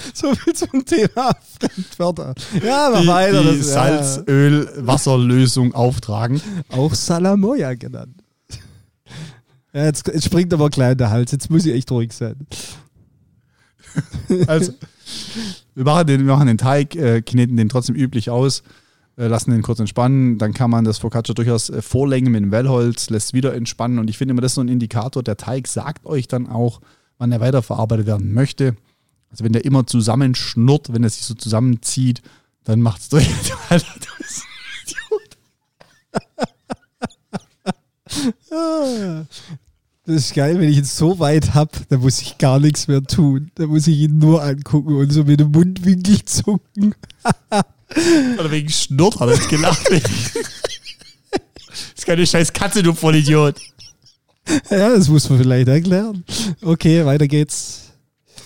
So 0.14 0.34
viel 0.34 0.54
zum 0.54 0.84
Thema 0.84 1.36
Fremdwörter. 1.58 2.34
Ja, 2.62 2.90
mach 2.92 3.00
die, 3.00 3.06
weiter. 3.06 3.42
die 3.42 3.58
das, 3.58 3.72
Salz, 3.72 4.22
Öl, 4.26 4.68
Wasserlösung 4.76 5.74
auftragen. 5.74 6.40
Auch 6.70 6.94
Salamoya 6.94 7.74
genannt. 7.74 8.22
Ja, 9.72 9.84
jetzt, 9.84 10.06
jetzt 10.08 10.24
springt 10.24 10.52
aber 10.52 10.68
klein 10.70 10.98
der 10.98 11.10
Hals. 11.10 11.32
Jetzt 11.32 11.50
muss 11.50 11.64
ich 11.64 11.74
echt 11.74 11.90
ruhig 11.90 12.12
sein. 12.12 12.36
Also, 14.46 14.72
wir 15.74 15.84
machen 15.84 16.06
den, 16.06 16.24
wir 16.24 16.32
machen 16.32 16.46
den 16.46 16.58
Teig, 16.58 16.94
äh, 16.94 17.22
kneten 17.22 17.56
den 17.56 17.68
trotzdem 17.68 17.96
üblich 17.96 18.30
aus, 18.30 18.62
äh, 19.16 19.26
lassen 19.26 19.50
den 19.50 19.62
kurz 19.62 19.80
entspannen. 19.80 20.38
Dann 20.38 20.54
kann 20.54 20.70
man 20.70 20.84
das 20.84 20.98
Focaccia 20.98 21.34
durchaus 21.34 21.70
äh, 21.70 21.82
vorlängen 21.82 22.30
mit 22.30 22.40
dem 22.40 22.52
Wellholz, 22.52 23.10
lässt 23.10 23.34
wieder 23.34 23.52
entspannen. 23.52 23.98
Und 23.98 24.08
ich 24.08 24.16
finde 24.16 24.30
immer, 24.30 24.42
das 24.42 24.52
ist 24.52 24.56
so 24.56 24.60
ein 24.60 24.68
Indikator. 24.68 25.24
Der 25.24 25.36
Teig 25.36 25.66
sagt 25.66 26.06
euch 26.06 26.28
dann 26.28 26.46
auch, 26.46 26.80
wann 27.18 27.32
er 27.32 27.40
weiterverarbeitet 27.40 28.06
werden 28.06 28.32
möchte. 28.32 28.76
Also, 29.30 29.44
wenn 29.44 29.52
der 29.52 29.64
immer 29.64 29.86
zusammenschnurrt, 29.86 30.92
wenn 30.92 31.04
er 31.04 31.10
sich 31.10 31.22
so 31.22 31.34
zusammenzieht, 31.34 32.22
dann 32.64 32.80
macht 32.80 33.00
es 33.02 33.08
durch. 33.08 33.28
Alter, 33.68 33.86
du 34.00 34.06
bist 34.18 34.42
ein 34.42 34.50
Idiot. 38.48 39.26
Das 40.06 40.16
ist 40.16 40.34
geil, 40.34 40.58
wenn 40.58 40.68
ich 40.68 40.78
ihn 40.78 40.84
so 40.84 41.20
weit 41.20 41.54
hab, 41.54 41.88
dann 41.88 42.00
muss 42.00 42.20
ich 42.20 42.38
gar 42.38 42.58
nichts 42.58 42.88
mehr 42.88 43.02
tun. 43.02 43.52
Da 43.54 43.66
muss 43.66 43.86
ich 43.86 43.98
ihn 43.98 44.18
nur 44.18 44.42
angucken 44.42 44.96
und 44.96 45.12
so 45.12 45.24
mit 45.24 45.38
dem 45.38 45.52
Mundwinkel 45.52 46.24
zucken. 46.24 46.94
Oder 48.38 48.50
wegen 48.50 48.68
Schnurrt 48.68 49.20
hat 49.20 49.28
er 49.28 49.34
jetzt 49.36 49.48
gelacht. 49.48 49.88
das 49.90 50.02
ist 51.96 52.06
keine 52.06 52.26
scheiß 52.26 52.52
Katze, 52.52 52.82
du 52.82 52.92
Vollidiot. 52.92 53.60
Ja, 54.70 54.88
das 54.88 55.08
muss 55.08 55.28
man 55.30 55.38
vielleicht 55.38 55.68
erklären. 55.68 56.24
Okay, 56.62 57.04
weiter 57.04 57.28
geht's. 57.28 57.89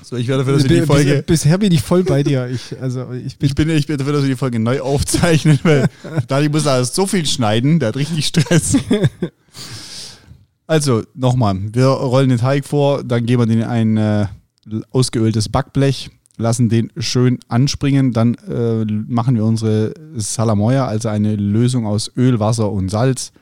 So, 0.04 0.16
ich 0.16 0.28
werde 0.28 0.42
dafür, 0.44 0.54
dass 0.58 0.62
wir 0.64 0.68
die 0.68 0.80
Bis- 0.80 0.86
Folge. 0.86 1.24
Bisher 1.26 1.56
bin 1.58 1.72
ich 1.72 1.80
voll 1.80 2.04
bei 2.04 2.22
dir. 2.22 2.46
Ich, 2.48 2.78
also 2.80 3.10
ich 3.12 3.38
bin 3.38 3.48
Ich 3.48 3.54
bin, 3.54 3.70
ich 3.70 3.86
bin 3.86 3.96
dafür, 3.96 4.12
dass 4.12 4.22
wir 4.22 4.28
die 4.28 4.36
Folge 4.36 4.58
neu 4.58 4.80
aufzeichnen, 4.82 5.58
weil 5.62 5.88
Dani 6.28 6.48
muss 6.50 6.64
da 6.64 6.84
so 6.84 7.06
viel 7.06 7.24
schneiden, 7.24 7.78
der 7.78 7.88
hat 7.88 7.96
richtig 7.96 8.26
Stress. 8.26 8.76
Also, 10.66 11.02
nochmal, 11.14 11.56
wir 11.72 11.86
rollen 11.86 12.28
den 12.30 12.38
Teig 12.38 12.64
vor, 12.66 13.04
dann 13.04 13.26
geben 13.26 13.42
wir 13.42 13.46
den 13.46 13.58
in 13.60 13.64
ein 13.64 13.96
äh, 13.96 14.26
ausgeöltes 14.90 15.48
Backblech, 15.50 16.10
lassen 16.38 16.68
den 16.68 16.90
schön 16.98 17.38
anspringen, 17.48 18.12
dann 18.12 18.34
äh, 18.48 18.84
machen 18.86 19.36
wir 19.36 19.44
unsere 19.44 19.92
Salamoya, 20.16 20.86
also 20.86 21.08
eine 21.10 21.36
Lösung 21.36 21.86
aus 21.86 22.10
Öl, 22.16 22.40
Wasser 22.40 22.70
und 22.72 22.88
Salz, 22.90 23.32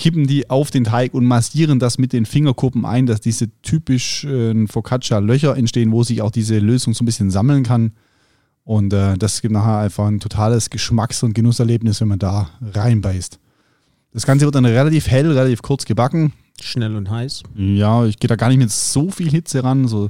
kippen 0.00 0.26
die 0.26 0.48
auf 0.48 0.70
den 0.70 0.84
Teig 0.84 1.12
und 1.12 1.26
massieren 1.26 1.78
das 1.78 1.98
mit 1.98 2.14
den 2.14 2.24
Fingerkuppen 2.24 2.86
ein, 2.86 3.04
dass 3.04 3.20
diese 3.20 3.48
typischen 3.60 4.66
Focaccia-Löcher 4.66 5.56
entstehen, 5.56 5.92
wo 5.92 6.02
sich 6.02 6.22
auch 6.22 6.30
diese 6.30 6.58
Lösung 6.58 6.94
so 6.94 7.04
ein 7.04 7.06
bisschen 7.06 7.30
sammeln 7.30 7.64
kann. 7.64 7.92
Und 8.64 8.94
äh, 8.94 9.18
das 9.18 9.42
gibt 9.42 9.52
nachher 9.52 9.78
einfach 9.78 10.06
ein 10.06 10.18
totales 10.18 10.70
Geschmacks- 10.70 11.22
und 11.22 11.34
Genusserlebnis, 11.34 12.00
wenn 12.00 12.08
man 12.08 12.18
da 12.18 12.48
reinbeißt. 12.62 13.38
Das 14.12 14.24
Ganze 14.24 14.46
wird 14.46 14.54
dann 14.54 14.64
relativ 14.64 15.06
hell, 15.06 15.30
relativ 15.30 15.60
kurz 15.60 15.84
gebacken. 15.84 16.32
schnell 16.60 16.96
und 16.96 17.10
heiß. 17.10 17.42
Ja, 17.54 18.06
ich 18.06 18.18
gehe 18.18 18.28
da 18.28 18.36
gar 18.36 18.48
nicht 18.48 18.58
mit 18.58 18.70
so 18.70 19.10
viel 19.10 19.30
Hitze 19.30 19.62
ran, 19.62 19.86
so, 19.86 20.04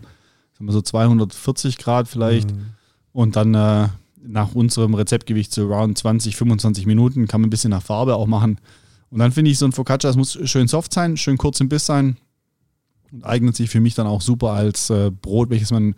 sagen 0.52 0.66
wir 0.66 0.72
so 0.72 0.82
240 0.82 1.78
Grad 1.78 2.06
vielleicht. 2.06 2.52
Mhm. 2.52 2.66
Und 3.12 3.34
dann 3.34 3.54
äh, 3.54 3.88
nach 4.22 4.54
unserem 4.54 4.94
Rezeptgewicht 4.94 5.52
so 5.52 5.72
around 5.72 5.98
20, 5.98 6.36
25 6.36 6.86
Minuten 6.86 7.26
kann 7.26 7.40
man 7.40 7.48
ein 7.48 7.50
bisschen 7.50 7.70
nach 7.70 7.82
Farbe 7.82 8.14
auch 8.14 8.28
machen. 8.28 8.58
Und 9.10 9.18
dann 9.18 9.32
finde 9.32 9.50
ich 9.50 9.58
so 9.58 9.66
ein 9.66 9.72
Focaccia, 9.72 10.08
es 10.08 10.16
muss 10.16 10.38
schön 10.48 10.68
soft 10.68 10.92
sein, 10.92 11.16
schön 11.16 11.36
kurz 11.36 11.60
im 11.60 11.68
Biss 11.68 11.86
sein 11.86 12.16
und 13.12 13.24
eignet 13.24 13.56
sich 13.56 13.70
für 13.70 13.80
mich 13.80 13.94
dann 13.94 14.06
auch 14.06 14.20
super 14.20 14.52
als 14.52 14.90
äh, 14.90 15.10
Brot, 15.10 15.50
welches 15.50 15.72
man 15.72 15.94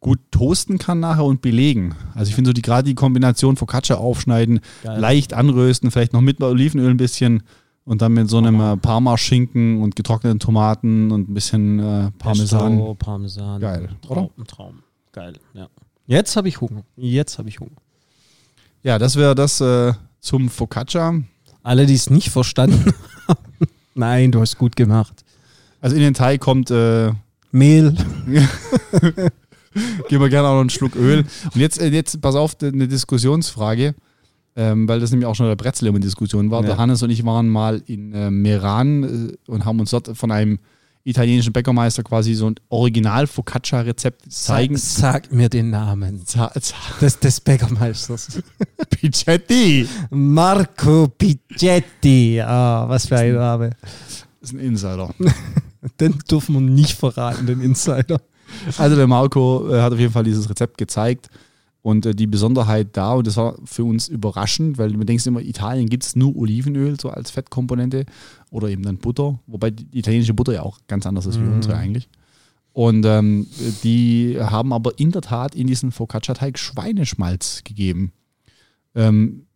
gut 0.00 0.18
toasten 0.30 0.78
kann 0.78 0.98
nachher 0.98 1.24
und 1.24 1.42
belegen. 1.42 1.94
Also 2.14 2.30
ich 2.30 2.34
finde 2.34 2.48
so 2.48 2.52
die 2.52 2.62
gerade 2.62 2.84
die 2.84 2.94
Kombination 2.94 3.56
Focaccia 3.56 3.96
aufschneiden, 3.96 4.60
Geil. 4.82 4.98
leicht 4.98 5.34
anrösten, 5.34 5.90
vielleicht 5.90 6.12
noch 6.12 6.22
mit 6.22 6.42
Olivenöl 6.42 6.90
ein 6.90 6.96
bisschen 6.96 7.42
und 7.84 8.02
dann 8.02 8.12
mit 8.12 8.28
so 8.28 8.38
einem 8.38 8.60
äh, 8.60 8.76
Parma-Schinken 8.76 9.82
und 9.82 9.96
getrockneten 9.96 10.38
Tomaten 10.38 11.10
und 11.12 11.28
ein 11.28 11.34
bisschen 11.34 11.78
äh, 11.78 12.10
Parmesan. 12.18 12.76
Pesto, 12.76 12.94
Parmesan. 12.94 13.60
Geil, 13.60 13.88
Traum, 14.00 14.30
Traum. 14.46 14.82
Geil, 15.12 15.34
ja. 15.54 15.68
Jetzt 16.06 16.36
habe 16.36 16.48
ich 16.48 16.60
Hunger. 16.60 16.82
Jetzt 16.96 17.38
habe 17.38 17.48
ich 17.48 17.60
Hunger. 17.60 17.76
Ja, 18.82 18.98
das 18.98 19.16
wäre 19.16 19.34
das 19.34 19.60
äh, 19.60 19.92
zum 20.20 20.48
Focaccia. 20.48 21.22
Alle, 21.62 21.86
die 21.86 21.94
es 21.94 22.10
nicht 22.10 22.30
verstanden 22.30 22.92
haben. 23.28 23.68
Nein, 23.94 24.32
du 24.32 24.40
hast 24.40 24.58
gut 24.58 24.76
gemacht. 24.76 25.24
Also 25.80 25.96
in 25.96 26.02
den 26.02 26.14
Teig 26.14 26.40
kommt, 26.40 26.70
äh, 26.70 27.12
Mehl. 27.52 27.94
geben 30.08 30.22
wir 30.22 30.28
gerne 30.28 30.48
auch 30.48 30.54
noch 30.54 30.60
einen 30.60 30.70
Schluck 30.70 30.96
Öl. 30.96 31.24
Und 31.54 31.60
jetzt, 31.60 31.80
äh, 31.80 31.88
jetzt 31.88 32.20
pass 32.20 32.34
auf, 32.34 32.56
eine 32.62 32.88
Diskussionsfrage, 32.88 33.94
ähm, 34.56 34.88
weil 34.88 35.00
das 35.00 35.10
nämlich 35.10 35.26
auch 35.26 35.34
schon 35.34 35.46
der 35.46 35.56
Brezel 35.56 35.88
immer 35.88 36.00
Diskussion 36.00 36.50
war. 36.50 36.62
Ja. 36.62 36.68
Der 36.68 36.78
Hannes 36.78 37.02
und 37.02 37.10
ich 37.10 37.24
waren 37.24 37.48
mal 37.48 37.82
in 37.86 38.12
äh, 38.12 38.30
Meran 38.30 39.30
äh, 39.30 39.50
und 39.50 39.64
haben 39.64 39.80
uns 39.80 39.90
dort 39.90 40.16
von 40.16 40.30
einem 40.30 40.58
italienischen 41.10 41.52
Bäckermeister 41.52 42.02
quasi 42.02 42.34
so 42.34 42.48
ein 42.48 42.54
Original 42.68 43.26
Focaccia-Rezept 43.26 44.32
zeigen. 44.32 44.76
Sag, 44.76 45.24
sag 45.24 45.32
mir 45.32 45.48
den 45.48 45.70
Namen 45.70 46.24
des, 47.00 47.18
des 47.18 47.40
Bäckermeisters. 47.40 48.42
Picetti! 48.90 49.86
Marco 50.10 51.08
Piccetti. 51.08 52.40
Ah, 52.40 52.88
was 52.88 53.06
für 53.06 53.18
ein 53.18 53.34
Name. 53.34 53.70
Das 54.40 54.50
ist 54.50 54.52
ein 54.54 54.60
Insider. 54.60 55.14
Den 56.00 56.18
dürfen 56.30 56.54
wir 56.54 56.60
nicht 56.60 56.98
verraten, 56.98 57.46
den 57.46 57.60
Insider. 57.62 58.20
Also 58.76 58.96
der 58.96 59.06
Marco 59.06 59.70
äh, 59.70 59.80
hat 59.80 59.92
auf 59.92 59.98
jeden 59.98 60.12
Fall 60.12 60.24
dieses 60.24 60.50
Rezept 60.50 60.76
gezeigt 60.76 61.30
und 61.82 62.04
äh, 62.06 62.14
die 62.14 62.26
Besonderheit 62.26 62.88
da, 62.92 63.14
und 63.14 63.26
das 63.26 63.36
war 63.36 63.56
für 63.64 63.84
uns 63.84 64.08
überraschend, 64.08 64.78
weil 64.78 64.90
man 64.90 65.06
denkt 65.06 65.26
immer, 65.26 65.40
Italien 65.40 65.88
gibt 65.88 66.04
es 66.04 66.16
nur 66.16 66.36
Olivenöl 66.36 66.98
so 67.00 67.08
als 67.10 67.30
Fettkomponente 67.30 68.04
oder 68.50 68.68
eben 68.68 68.82
dann 68.82 68.98
Butter, 68.98 69.38
wobei 69.46 69.70
die 69.70 69.86
italienische 69.98 70.34
Butter 70.34 70.52
ja 70.52 70.62
auch 70.62 70.78
ganz 70.88 71.06
anders 71.06 71.26
ist 71.26 71.38
wie 71.38 71.44
Mhm. 71.44 71.54
unsere 71.54 71.76
eigentlich. 71.76 72.08
Und 72.72 73.04
ähm, 73.04 73.46
die 73.82 74.36
haben 74.40 74.72
aber 74.72 74.98
in 74.98 75.10
der 75.10 75.22
Tat 75.22 75.54
in 75.54 75.66
diesen 75.66 75.90
Focaccia-Teig 75.90 76.58
Schweineschmalz 76.58 77.62
gegeben. 77.64 78.12
Ähm, 78.94 79.46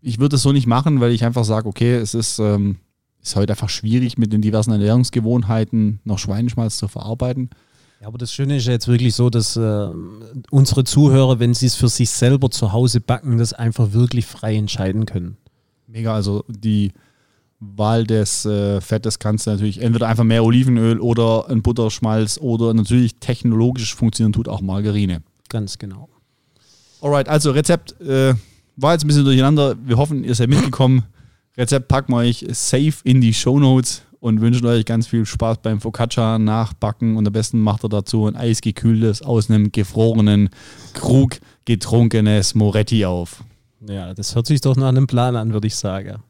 ich 0.00 0.18
würde 0.18 0.36
es 0.36 0.42
so 0.42 0.52
nicht 0.52 0.66
machen, 0.66 1.00
weil 1.00 1.12
ich 1.12 1.24
einfach 1.24 1.44
sage, 1.44 1.68
okay, 1.68 1.94
es 1.96 2.14
ist, 2.14 2.38
ähm, 2.38 2.76
ist 3.22 3.36
heute 3.36 3.52
einfach 3.52 3.68
schwierig 3.68 4.18
mit 4.18 4.32
den 4.32 4.42
diversen 4.42 4.72
Ernährungsgewohnheiten 4.72 6.00
noch 6.04 6.18
Schweineschmalz 6.18 6.76
zu 6.78 6.88
verarbeiten. 6.88 7.50
Ja, 8.00 8.08
aber 8.08 8.18
das 8.18 8.32
Schöne 8.32 8.56
ist 8.56 8.66
ja 8.66 8.72
jetzt 8.72 8.88
wirklich 8.88 9.14
so, 9.14 9.30
dass 9.30 9.56
äh, 9.56 9.88
unsere 10.50 10.84
Zuhörer, 10.84 11.38
wenn 11.38 11.54
sie 11.54 11.66
es 11.66 11.74
für 11.76 11.88
sich 11.88 12.10
selber 12.10 12.50
zu 12.50 12.72
Hause 12.72 13.00
backen, 13.00 13.38
das 13.38 13.52
einfach 13.52 13.92
wirklich 13.92 14.26
frei 14.26 14.54
entscheiden 14.56 15.06
können. 15.06 15.36
Mega, 15.86 16.14
also 16.14 16.44
die 16.48 16.92
Wahl 17.58 18.04
des 18.04 18.44
äh, 18.44 18.80
Fettes 18.80 19.18
kannst 19.18 19.46
du 19.46 19.50
natürlich 19.50 19.80
entweder 19.80 20.08
einfach 20.08 20.24
mehr 20.24 20.44
Olivenöl 20.44 21.00
oder 21.00 21.48
ein 21.48 21.62
Butterschmalz 21.62 22.38
oder 22.38 22.74
natürlich 22.74 23.16
technologisch 23.16 23.94
funktionieren 23.94 24.32
tut 24.32 24.48
auch 24.48 24.60
Margarine. 24.60 25.22
Ganz 25.48 25.78
genau. 25.78 26.08
Alright, 27.00 27.28
also 27.28 27.52
Rezept 27.52 27.98
äh, 28.00 28.34
war 28.76 28.92
jetzt 28.92 29.04
ein 29.04 29.08
bisschen 29.08 29.24
durcheinander. 29.24 29.76
Wir 29.84 29.96
hoffen, 29.96 30.24
ihr 30.24 30.34
seid 30.34 30.48
mitgekommen. 30.50 31.04
Rezept 31.56 31.88
packen 31.88 32.12
wir 32.12 32.18
euch 32.18 32.44
safe 32.50 32.96
in 33.04 33.20
die 33.20 33.32
Show 33.32 33.58
Notes 33.58 34.02
und 34.20 34.40
wünschen 34.40 34.66
euch 34.66 34.84
ganz 34.84 35.06
viel 35.06 35.24
Spaß 35.24 35.58
beim 35.62 35.80
Focaccia 35.80 36.38
nachbacken 36.38 37.16
und 37.16 37.26
am 37.26 37.32
besten 37.32 37.60
macht 37.60 37.84
ihr 37.84 37.88
dazu 37.88 38.26
ein 38.26 38.36
eisgekühltes 38.36 39.22
aus 39.22 39.48
einem 39.48 39.72
gefrorenen 39.72 40.50
Krug 40.92 41.38
getrunkenes 41.64 42.54
Moretti 42.54 43.04
auf. 43.06 43.44
Ja, 43.88 44.12
das 44.14 44.34
hört 44.34 44.46
sich 44.46 44.60
doch 44.60 44.76
nach 44.76 44.88
einem 44.88 45.06
Plan 45.06 45.36
an, 45.36 45.52
würde 45.52 45.66
ich 45.66 45.76
sagen. 45.76 46.22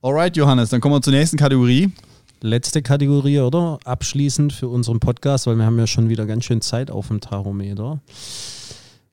Alright, 0.00 0.36
Johannes, 0.36 0.70
dann 0.70 0.80
kommen 0.80 0.94
wir 0.94 1.02
zur 1.02 1.12
nächsten 1.12 1.36
Kategorie. 1.36 1.92
Letzte 2.40 2.82
Kategorie, 2.82 3.40
oder? 3.40 3.80
Abschließend 3.84 4.52
für 4.52 4.68
unseren 4.68 5.00
Podcast, 5.00 5.48
weil 5.48 5.56
wir 5.56 5.64
haben 5.64 5.76
ja 5.78 5.88
schon 5.88 6.08
wieder 6.08 6.24
ganz 6.24 6.44
schön 6.44 6.60
Zeit 6.60 6.88
auf 6.90 7.08
dem 7.08 7.20
Tachometer. 7.20 8.00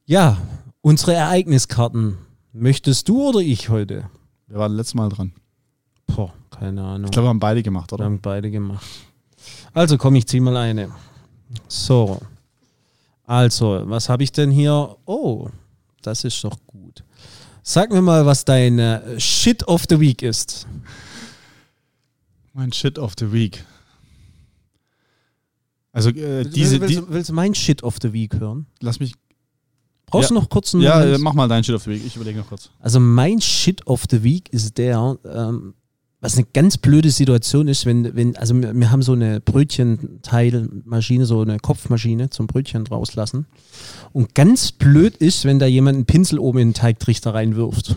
Ja, 0.06 0.38
unsere 0.82 1.14
Ereigniskarten. 1.16 2.20
Möchtest 2.54 3.10
du 3.10 3.30
oder 3.30 3.40
ich 3.40 3.70
heute? 3.70 4.12
Wir 4.46 4.58
waren 4.60 4.74
letztes 4.74 4.94
Mal 4.94 5.10
dran. 5.10 5.34
Boah, 6.06 6.32
keine 6.52 6.84
Ahnung. 6.84 7.06
Ich 7.06 7.12
glaube, 7.12 7.26
wir 7.26 7.30
haben 7.30 7.40
beide 7.40 7.64
gemacht, 7.64 7.90
Wir 7.92 7.96
oder? 7.96 8.06
haben 8.06 8.22
beide 8.22 8.52
gemacht. 8.52 8.86
Also 9.74 9.98
komm, 9.98 10.14
ich 10.14 10.28
zieh 10.28 10.40
mal 10.40 10.56
eine. 10.56 10.92
So. 11.68 12.20
Also, 13.26 13.82
was 13.86 14.08
habe 14.08 14.22
ich 14.22 14.32
denn 14.32 14.52
hier? 14.52 14.96
Oh, 15.06 15.50
das 16.04 16.24
ist 16.26 16.44
doch 16.44 16.58
gut. 16.68 16.85
Sag 17.68 17.90
mir 17.92 18.02
mal, 18.04 18.28
was 18.28 18.46
dein 18.46 18.78
äh, 18.78 19.20
Shit 19.20 19.68
of 19.68 19.86
the 19.90 20.00
Week 20.00 20.22
ist. 20.22 20.68
Mein 22.54 22.72
Shit 22.72 23.00
of 23.00 23.14
the 23.20 23.32
Week. 23.32 23.66
Also 25.92 26.10
äh, 26.12 26.44
diese, 26.48 26.80
willst, 26.80 26.98
du- 26.98 27.10
willst 27.10 27.30
du 27.30 27.34
mein 27.34 27.56
Shit 27.56 27.82
of 27.82 27.98
the 28.02 28.14
Week 28.14 28.36
hören? 28.40 28.68
lass 28.82 29.00
mich, 29.00 29.14
Brauchst 30.06 30.30
du 30.30 30.36
Ja. 30.36 30.42
noch 30.42 30.50
kurz 30.50 30.76
einen 30.76 30.84
ja, 30.84 31.00
Moment? 31.00 31.16
äh, 31.16 31.18
mach 31.18 31.34
mal 31.34 31.48
deinen 31.48 31.64
Shit 31.64 31.74
of 31.74 31.84
the 31.84 31.90
Week. 31.90 32.06
Ich 32.06 32.16
überlege 32.16 32.38
noch 32.38 32.48
kurz. 32.48 32.70
Also 32.80 33.00
mein 33.00 33.42
Shit 33.42 33.88
of 33.88 34.04
the 34.12 34.22
Week 34.24 34.48
ist 34.54 34.78
der, 34.78 35.18
ähm, 35.26 35.74
was 36.26 36.38
eine 36.38 36.48
ganz 36.54 36.80
blöde 36.80 37.12
Situation 37.12 37.68
ist, 37.68 37.86
wenn, 37.86 38.16
wenn, 38.16 38.36
also 38.36 38.60
wir, 38.60 38.74
wir 38.74 38.90
haben 38.90 39.04
so 39.04 39.12
eine 39.12 39.40
Brötchenteilmaschine, 39.42 41.24
so 41.28 41.42
eine 41.42 41.60
Kopfmaschine 41.60 42.32
zum 42.32 42.48
Brötchen 42.48 42.88
rauslassen. 42.88 43.46
Und 44.12 44.34
ganz 44.34 44.72
blöd 44.72 45.16
ist, 45.18 45.46
wenn 45.46 45.60
da 45.60 45.68
jemand 45.68 45.98
einen 45.98 46.06
Pinsel 46.08 46.40
oben 46.40 46.58
in 46.58 46.70
den 46.70 46.74
Teigtrichter 46.74 47.36
reinwirft. 47.36 47.96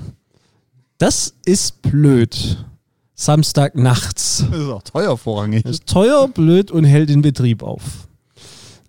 Das 0.98 1.36
ist 1.46 1.80
blöd. 1.80 2.66
Samstag 3.14 3.76
nachts. 3.76 4.44
Das 4.50 4.60
ist 4.60 4.68
auch 4.68 4.82
teuer 4.82 5.16
vorrangig. 5.16 5.62
Das 5.62 5.72
ist 5.72 5.86
teuer, 5.86 6.28
blöd 6.28 6.70
und 6.70 6.84
hält 6.84 7.08
den 7.08 7.22
Betrieb 7.22 7.62
auf. 7.62 8.08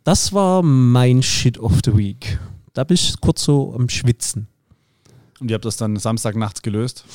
Das 0.03 0.33
war 0.33 0.63
mein 0.63 1.23
Shit 1.23 1.57
of 1.57 1.79
the 1.85 1.95
Week. 1.95 2.39
Da 2.73 2.83
bist 2.83 3.13
du 3.13 3.17
kurz 3.21 3.45
so 3.45 3.73
am 3.73 3.87
Schwitzen. 3.87 4.49
Und 5.39 5.49
ihr 5.49 5.55
habt 5.55 5.63
das 5.63 5.77
dann 5.77 5.95
Samstag 5.95 6.35
nachts 6.35 6.61
gelöst. 6.61 7.05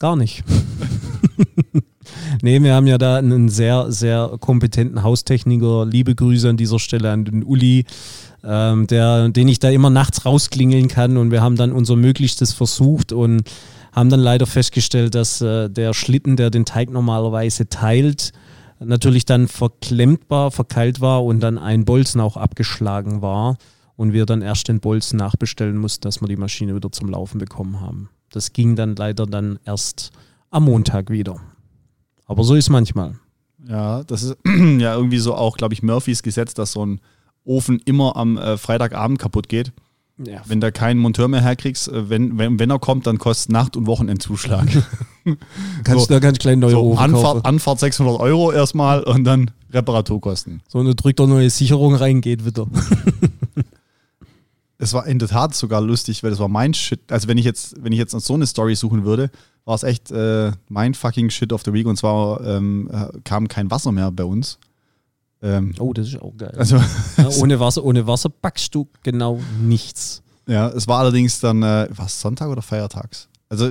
Gar 0.00 0.16
nicht. 0.16 0.42
nee, 2.42 2.60
wir 2.62 2.74
haben 2.74 2.86
ja 2.86 2.98
da 2.98 3.16
einen 3.16 3.48
sehr, 3.48 3.90
sehr 3.90 4.36
kompetenten 4.40 5.02
Haustechniker. 5.02 5.86
Liebe 5.86 6.14
Grüße 6.14 6.48
an 6.48 6.56
dieser 6.56 6.78
Stelle 6.78 7.10
an 7.10 7.24
den 7.24 7.44
Uli, 7.44 7.84
ähm, 8.44 8.86
der, 8.86 9.28
den 9.28 9.48
ich 9.48 9.58
da 9.58 9.70
immer 9.70 9.90
nachts 9.90 10.24
rausklingeln 10.24 10.88
kann. 10.88 11.16
Und 11.16 11.30
wir 11.30 11.42
haben 11.42 11.56
dann 11.56 11.72
unser 11.72 11.96
Möglichstes 11.96 12.52
versucht 12.52 13.12
und 13.12 13.42
haben 13.92 14.10
dann 14.10 14.20
leider 14.20 14.46
festgestellt, 14.46 15.14
dass 15.14 15.40
äh, 15.40 15.68
der 15.68 15.94
Schlitten, 15.94 16.36
der 16.36 16.50
den 16.50 16.64
Teig 16.64 16.90
normalerweise 16.90 17.68
teilt, 17.68 18.32
natürlich 18.80 19.24
dann 19.24 19.48
verklemmt 19.48 20.22
war, 20.28 20.50
verkeilt 20.50 21.00
war 21.00 21.24
und 21.24 21.40
dann 21.40 21.58
ein 21.58 21.84
Bolzen 21.84 22.20
auch 22.20 22.36
abgeschlagen 22.36 23.22
war. 23.22 23.56
Und 23.96 24.12
wir 24.12 24.26
dann 24.26 24.42
erst 24.42 24.68
den 24.68 24.78
Bolzen 24.78 25.18
nachbestellen 25.18 25.76
mussten, 25.76 26.02
dass 26.02 26.20
wir 26.20 26.28
die 26.28 26.36
Maschine 26.36 26.76
wieder 26.76 26.92
zum 26.92 27.08
Laufen 27.08 27.38
bekommen 27.38 27.80
haben. 27.80 28.08
Das 28.30 28.52
ging 28.52 28.76
dann 28.76 28.94
leider 28.94 29.26
dann 29.26 29.58
erst 29.64 30.12
am 30.50 30.64
Montag 30.64 31.10
wieder. 31.10 31.40
Aber 32.26 32.44
so 32.44 32.54
ist 32.54 32.68
manchmal. 32.70 33.14
Ja, 33.66 34.02
das 34.04 34.22
ist 34.22 34.36
ja 34.46 34.94
irgendwie 34.94 35.18
so 35.18 35.34
auch, 35.34 35.56
glaube 35.56 35.74
ich, 35.74 35.82
Murphys 35.82 36.22
Gesetz, 36.22 36.54
dass 36.54 36.72
so 36.72 36.84
ein 36.84 37.00
Ofen 37.44 37.80
immer 37.84 38.16
am 38.16 38.36
äh, 38.36 38.56
Freitagabend 38.58 39.18
kaputt 39.18 39.48
geht. 39.48 39.72
Ja, 40.18 40.42
Wenn 40.46 40.60
da 40.60 40.72
keinen 40.72 40.98
Monteur 40.98 41.28
mehr 41.28 41.40
herkriegst, 41.42 41.88
äh, 41.88 42.10
wenn, 42.10 42.38
wenn, 42.38 42.58
wenn 42.58 42.70
er 42.70 42.78
kommt, 42.78 43.06
dann 43.06 43.18
kostet 43.18 43.52
Nacht- 43.52 43.76
und 43.76 43.86
Wochenendzuschlag. 43.86 44.66
kannst 45.84 46.02
so- 46.02 46.06
du 46.08 46.14
da 46.14 46.18
ganz 46.18 46.38
klein 46.38 46.58
neue 46.58 46.72
so, 46.72 46.82
Ofen 46.82 46.98
Anfahrt, 47.04 47.24
kaufen. 47.34 47.44
Anfahrt 47.44 47.78
600 47.80 48.18
Euro 48.20 48.52
erstmal 48.52 49.04
und 49.04 49.24
dann 49.24 49.50
Reparaturkosten. 49.72 50.60
So 50.68 50.80
eine 50.80 50.94
drückt 50.94 51.20
er 51.20 51.26
neue 51.26 51.50
Sicherung 51.50 51.94
rein, 51.94 52.20
geht 52.20 52.44
wieder. 52.44 52.66
Es 54.78 54.92
war 54.92 55.06
in 55.06 55.18
der 55.18 55.28
Tat 55.28 55.54
sogar 55.54 55.80
lustig, 55.80 56.22
weil 56.22 56.30
das 56.30 56.38
war 56.38 56.48
mein 56.48 56.72
Shit. 56.72 57.00
Also 57.10 57.26
wenn 57.28 57.36
ich 57.38 57.44
jetzt, 57.44 57.82
wenn 57.82 57.92
ich 57.92 57.98
jetzt 57.98 58.12
so 58.12 58.34
eine 58.34 58.46
Story 58.46 58.76
suchen 58.76 59.04
würde, 59.04 59.30
war 59.64 59.74
es 59.74 59.82
echt 59.82 60.10
äh, 60.12 60.52
mein 60.68 60.94
fucking 60.94 61.30
Shit 61.30 61.52
of 61.52 61.62
the 61.64 61.72
Week. 61.72 61.86
Und 61.86 61.96
zwar 61.96 62.40
ähm, 62.46 62.88
äh, 62.92 63.08
kam 63.24 63.48
kein 63.48 63.70
Wasser 63.70 63.90
mehr 63.92 64.10
bei 64.12 64.24
uns. 64.24 64.58
Ähm, 65.42 65.74
Oh, 65.78 65.92
das 65.92 66.08
ist 66.08 66.22
auch 66.22 66.36
geil. 66.36 66.54
also 66.56 66.76
Ja, 67.16 67.28
ohne, 67.40 67.58
Wasser, 67.60 67.84
ohne 67.84 68.06
Wasser 68.06 68.28
backst 68.28 68.74
du 68.74 68.88
genau 69.02 69.40
nichts. 69.60 70.22
ja, 70.46 70.68
es 70.68 70.86
war 70.88 71.00
allerdings 71.00 71.40
dann, 71.40 71.62
äh, 71.62 71.88
war 71.90 72.06
es 72.06 72.20
Sonntag 72.20 72.48
oder 72.48 72.62
Feiertags? 72.62 73.28
Also 73.48 73.70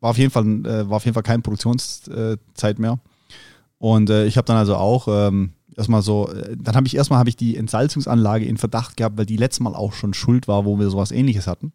war 0.00 0.10
auf 0.10 0.18
jeden 0.18 0.30
Fall, 0.30 0.44
äh, 0.66 0.88
war 0.88 0.96
auf 0.96 1.04
jeden 1.04 1.14
Fall 1.14 1.22
keine 1.22 1.42
Produktionszeit 1.42 2.78
mehr. 2.78 2.98
Und 3.78 4.10
äh, 4.10 4.26
ich 4.26 4.36
habe 4.36 4.46
dann 4.46 4.56
also 4.56 4.76
auch 4.76 5.08
ähm, 5.08 5.52
erstmal 5.76 6.02
so, 6.02 6.28
äh, 6.30 6.56
dann 6.58 6.74
habe 6.74 6.86
ich 6.86 6.96
erstmal 6.96 7.18
habe 7.18 7.28
ich 7.28 7.36
die 7.36 7.56
Entsalzungsanlage 7.56 8.44
in 8.44 8.56
Verdacht 8.56 8.96
gehabt, 8.96 9.18
weil 9.18 9.26
die 9.26 9.36
letztes 9.36 9.60
Mal 9.60 9.74
auch 9.74 9.92
schon 9.92 10.14
schuld 10.14 10.48
war, 10.48 10.64
wo 10.64 10.78
wir 10.78 10.90
sowas 10.90 11.10
ähnliches 11.10 11.46
hatten. 11.46 11.72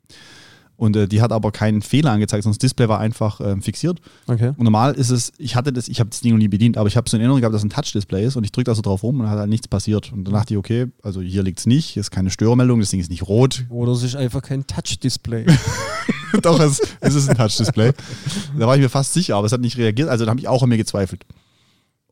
Und 0.80 0.96
äh, 0.96 1.10
die 1.10 1.22
hat 1.22 1.34
aber 1.34 1.52
keinen 1.52 1.82
Fehler 1.82 2.12
angezeigt, 2.12 2.44
sondern 2.44 2.56
das 2.56 2.60
Display 2.60 2.88
war 2.88 3.02
einfach 3.02 3.42
äh, 3.42 3.60
fixiert. 3.60 4.00
Okay. 4.28 4.54
Und 4.56 4.64
normal 4.64 4.94
ist 4.94 5.10
es, 5.10 5.34
ich 5.38 5.58
hatte 5.58 5.74
das, 5.74 5.90
ich 5.90 6.00
habe 6.00 6.10
das 6.10 6.22
Ding 6.22 6.32
noch 6.32 6.40
nie 6.40 6.48
bedient, 6.48 6.78
aber 6.78 6.88
ich 6.88 6.96
habe 6.96 7.10
so 7.10 7.18
in 7.18 7.22
Erinnerung 7.22 7.42
gehabt, 7.42 7.54
dass 7.54 7.62
es 7.62 7.66
ein 7.66 7.70
Touch-Display 7.70 8.26
ist 8.26 8.38
und 8.38 8.46
ich 8.46 8.54
drücke 8.54 8.72
da 8.72 8.76
so 8.76 8.82
drauf 8.82 9.04
rum 9.04 9.16
und 9.16 9.24
dann 9.24 9.32
hat 9.32 9.40
halt 9.40 9.50
nichts 9.50 9.68
passiert. 9.68 10.14
Und 10.14 10.24
dann 10.24 10.34
dachte 10.34 10.54
ich, 10.54 10.58
okay, 10.58 10.88
also 11.04 11.20
hier 11.20 11.44
liegt 11.44 11.60
es 11.60 11.66
nicht, 11.66 11.86
hier 11.86 12.00
ist 12.00 12.12
keine 12.12 12.30
Störmeldung, 12.30 12.80
das 12.80 12.92
Ding 12.92 13.02
ist 13.02 13.10
nicht 13.10 13.28
rot. 13.28 13.66
Oder 13.68 13.92
es 13.92 14.04
ist 14.04 14.16
einfach 14.16 14.42
kein 14.42 14.66
Touch-Display. 14.66 15.48
Doch, 16.44 16.62
es, 16.62 16.80
es 17.02 17.14
ist 17.14 17.30
ein 17.30 17.36
Touch-Display. 17.36 17.92
Da 18.58 18.66
war 18.66 18.76
ich 18.76 18.82
mir 18.82 18.90
fast 18.90 19.14
sicher, 19.14 19.36
aber 19.36 19.48
es 19.48 19.52
hat 19.52 19.62
nicht 19.62 19.78
reagiert, 19.78 20.08
also 20.08 20.24
da 20.24 20.32
habe 20.32 20.40
ich 20.40 20.48
auch 20.48 20.64
an 20.64 20.70
mir 20.70 20.78
gezweifelt. 20.78 21.26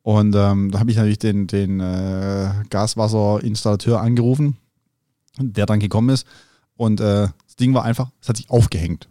Und 0.08 0.34
ähm, 0.34 0.70
da 0.70 0.78
habe 0.78 0.90
ich 0.90 0.96
natürlich 0.96 1.18
den, 1.18 1.46
den 1.48 1.80
äh, 1.80 2.50
Gaswasserinstallateur 2.70 4.00
angerufen, 4.00 4.56
der 5.38 5.66
dann 5.66 5.80
gekommen 5.80 6.08
ist. 6.08 6.26
Und 6.76 6.98
äh, 7.00 7.28
das 7.46 7.56
Ding 7.60 7.74
war 7.74 7.84
einfach, 7.84 8.10
es 8.22 8.28
hat 8.30 8.38
sich 8.38 8.48
aufgehängt. 8.48 9.06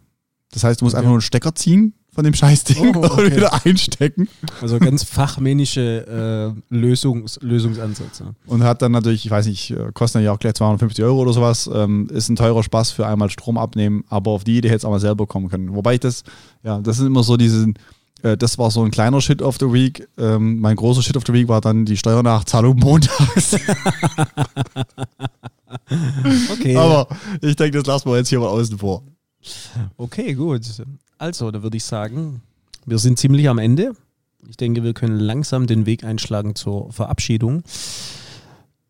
Das 0.50 0.64
heißt, 0.64 0.80
du 0.80 0.84
musst 0.84 0.94
Okay. 0.94 0.98
einfach 1.02 1.10
nur 1.10 1.18
einen 1.18 1.20
Stecker 1.22 1.54
ziehen 1.54 1.94
von 2.12 2.24
dem 2.24 2.34
Scheißding 2.34 2.96
Oh, 2.96 2.98
und 2.98 3.10
okay. 3.12 3.36
wieder 3.36 3.64
einstecken. 3.64 4.28
Also 4.60 4.80
ganz 4.80 5.04
fachmännische 5.04 6.56
äh, 6.70 6.74
Lösungs 6.74 7.38
Lösungsansatz. 7.42 8.18
Ja. 8.18 8.32
Und 8.46 8.64
hat 8.64 8.82
dann 8.82 8.90
natürlich, 8.90 9.24
ich 9.24 9.30
weiß 9.30 9.46
nicht, 9.46 9.70
äh, 9.70 9.92
kostet 9.94 10.22
ja 10.24 10.32
auch 10.32 10.40
gleich 10.40 10.54
250 10.54 11.04
Euro 11.04 11.20
oder 11.20 11.32
sowas. 11.32 11.70
Ähm, 11.72 12.08
ist 12.10 12.28
ein 12.28 12.34
teurer 12.34 12.64
Spaß 12.64 12.90
für 12.90 13.06
einmal 13.06 13.30
Strom 13.30 13.56
abnehmen, 13.56 14.02
aber 14.08 14.32
auf 14.32 14.42
die 14.42 14.58
Idee 14.58 14.66
hätte 14.70 14.78
es 14.78 14.84
auch 14.84 14.90
mal 14.90 14.98
selber 14.98 15.28
kommen 15.28 15.48
können. 15.48 15.76
Wobei 15.76 15.94
ich 15.94 16.00
das, 16.00 16.24
ja, 16.64 16.80
das 16.80 16.98
ist 16.98 17.06
immer 17.06 17.22
so 17.22 17.36
diese, 17.36 17.72
äh, 18.22 18.36
das 18.36 18.58
war 18.58 18.70
so 18.70 18.82
ein 18.84 18.90
kleiner 18.90 19.20
Shit 19.20 19.42
of 19.42 19.56
the 19.58 19.72
Week. 19.72 20.08
Ähm, 20.18 20.60
mein 20.60 20.76
großer 20.76 21.02
Shit 21.02 21.16
of 21.16 21.24
the 21.26 21.32
Week 21.32 21.48
war 21.48 21.60
dann 21.60 21.84
die 21.84 21.96
Steuernachzahlung 21.96 22.76
montags. 22.80 23.56
Okay. 26.50 26.76
aber 26.76 27.08
ich 27.42 27.56
denke, 27.56 27.78
das 27.78 27.86
lassen 27.86 28.10
wir 28.10 28.16
jetzt 28.16 28.28
hier 28.28 28.40
mal 28.40 28.48
außen 28.48 28.78
vor. 28.78 29.02
Okay, 29.96 30.34
gut. 30.34 30.62
Also, 31.18 31.50
da 31.50 31.62
würde 31.62 31.76
ich 31.76 31.84
sagen, 31.84 32.42
wir 32.86 32.98
sind 32.98 33.18
ziemlich 33.18 33.48
am 33.48 33.58
Ende. 33.58 33.92
Ich 34.48 34.56
denke, 34.56 34.82
wir 34.82 34.94
können 34.94 35.18
langsam 35.18 35.66
den 35.66 35.84
Weg 35.86 36.04
einschlagen 36.04 36.54
zur 36.54 36.92
Verabschiedung. 36.92 37.62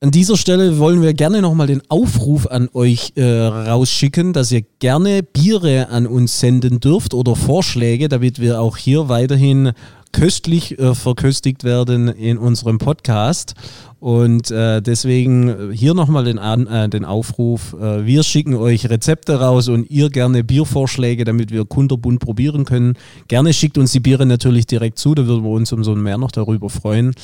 An 0.00 0.12
dieser 0.12 0.36
Stelle 0.36 0.78
wollen 0.78 1.02
wir 1.02 1.12
gerne 1.12 1.42
nochmal 1.42 1.66
den 1.66 1.82
Aufruf 1.88 2.46
an 2.46 2.68
euch 2.72 3.14
äh, 3.16 3.24
rausschicken, 3.24 4.32
dass 4.32 4.52
ihr 4.52 4.62
gerne 4.78 5.24
Biere 5.24 5.88
an 5.88 6.06
uns 6.06 6.38
senden 6.38 6.78
dürft 6.78 7.14
oder 7.14 7.34
Vorschläge, 7.34 8.08
damit 8.08 8.38
wir 8.38 8.60
auch 8.60 8.76
hier 8.76 9.08
weiterhin 9.08 9.72
köstlich 10.12 10.78
äh, 10.78 10.94
verköstigt 10.94 11.64
werden 11.64 12.06
in 12.06 12.38
unserem 12.38 12.78
Podcast. 12.78 13.54
Und 13.98 14.52
äh, 14.52 14.80
deswegen 14.80 15.72
hier 15.72 15.94
nochmal 15.94 16.22
den, 16.22 16.38
äh, 16.38 16.88
den 16.88 17.04
Aufruf. 17.04 17.74
Äh, 17.74 18.06
wir 18.06 18.22
schicken 18.22 18.54
euch 18.54 18.88
Rezepte 18.88 19.40
raus 19.40 19.66
und 19.66 19.90
ihr 19.90 20.10
gerne 20.10 20.44
Biervorschläge, 20.44 21.24
damit 21.24 21.50
wir 21.50 21.64
kunterbunt 21.64 22.20
probieren 22.20 22.64
können. 22.64 22.94
Gerne 23.26 23.52
schickt 23.52 23.76
uns 23.76 23.90
die 23.90 23.98
Biere 23.98 24.26
natürlich 24.26 24.66
direkt 24.66 25.00
zu, 25.00 25.16
da 25.16 25.26
würden 25.26 25.42
wir 25.42 25.50
uns 25.50 25.72
umso 25.72 25.96
mehr 25.96 26.18
noch 26.18 26.30
darüber 26.30 26.70
freuen. 26.70 27.14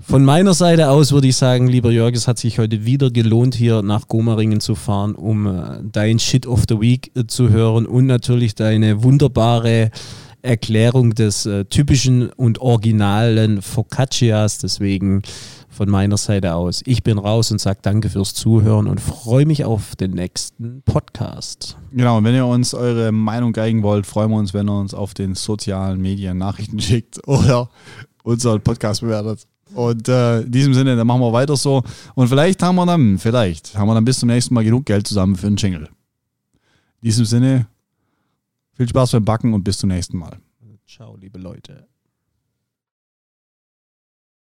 Von 0.00 0.24
meiner 0.24 0.54
Seite 0.54 0.90
aus 0.90 1.12
würde 1.12 1.26
ich 1.26 1.36
sagen, 1.36 1.66
lieber 1.66 1.90
Jörg, 1.90 2.14
es 2.14 2.28
hat 2.28 2.38
sich 2.38 2.58
heute 2.58 2.84
wieder 2.84 3.10
gelohnt, 3.10 3.54
hier 3.54 3.82
nach 3.82 4.08
Gomaringen 4.08 4.60
zu 4.60 4.74
fahren, 4.74 5.14
um 5.14 5.46
äh, 5.46 5.80
dein 5.82 6.18
Shit 6.18 6.46
of 6.46 6.64
the 6.68 6.80
Week 6.80 7.10
äh, 7.14 7.26
zu 7.26 7.50
hören 7.50 7.84
und 7.84 8.06
natürlich 8.06 8.54
deine 8.54 9.02
wunderbare 9.02 9.90
Erklärung 10.40 11.14
des 11.14 11.46
äh, 11.46 11.64
typischen 11.64 12.30
und 12.30 12.60
originalen 12.60 13.60
Focaccias. 13.60 14.58
Deswegen 14.58 15.22
von 15.68 15.90
meiner 15.90 16.16
Seite 16.16 16.54
aus, 16.54 16.82
ich 16.86 17.02
bin 17.02 17.18
raus 17.18 17.50
und 17.50 17.60
sage 17.60 17.80
danke 17.82 18.08
fürs 18.08 18.34
Zuhören 18.34 18.86
und 18.86 19.00
freue 19.00 19.46
mich 19.46 19.64
auf 19.64 19.94
den 19.96 20.12
nächsten 20.12 20.82
Podcast. 20.82 21.76
Genau, 21.92 22.18
und 22.18 22.24
wenn 22.24 22.34
ihr 22.34 22.46
uns 22.46 22.72
eure 22.72 23.12
Meinung 23.12 23.52
geigen 23.52 23.82
wollt, 23.82 24.06
freuen 24.06 24.30
wir 24.30 24.38
uns, 24.38 24.54
wenn 24.54 24.68
ihr 24.68 24.78
uns 24.78 24.94
auf 24.94 25.12
den 25.12 25.34
sozialen 25.34 26.00
Medien 26.00 26.38
Nachrichten 26.38 26.80
schickt 26.80 27.26
oder 27.28 27.68
unseren 28.22 28.60
Podcast 28.62 29.00
bewertet. 29.00 29.46
Und 29.74 30.08
äh, 30.08 30.40
in 30.40 30.52
diesem 30.52 30.74
Sinne, 30.74 30.96
dann 30.96 31.06
machen 31.06 31.20
wir 31.20 31.32
weiter 31.32 31.56
so. 31.56 31.82
Und 32.14 32.28
vielleicht 32.28 32.62
haben 32.62 32.76
wir 32.76 32.86
dann, 32.86 33.18
vielleicht 33.18 33.76
haben 33.76 33.88
wir 33.88 33.94
dann 33.94 34.04
bis 34.04 34.20
zum 34.20 34.28
nächsten 34.28 34.54
Mal 34.54 34.64
genug 34.64 34.86
Geld 34.86 35.06
zusammen 35.06 35.36
für 35.36 35.46
einen 35.46 35.56
Jingle. 35.56 35.88
In 37.00 37.06
diesem 37.06 37.24
Sinne, 37.24 37.66
viel 38.74 38.88
Spaß 38.88 39.12
beim 39.12 39.24
Backen 39.24 39.54
und 39.54 39.64
bis 39.64 39.78
zum 39.78 39.88
nächsten 39.88 40.16
Mal. 40.16 40.38
Ciao, 40.86 41.16
liebe 41.16 41.38
Leute. 41.38 41.87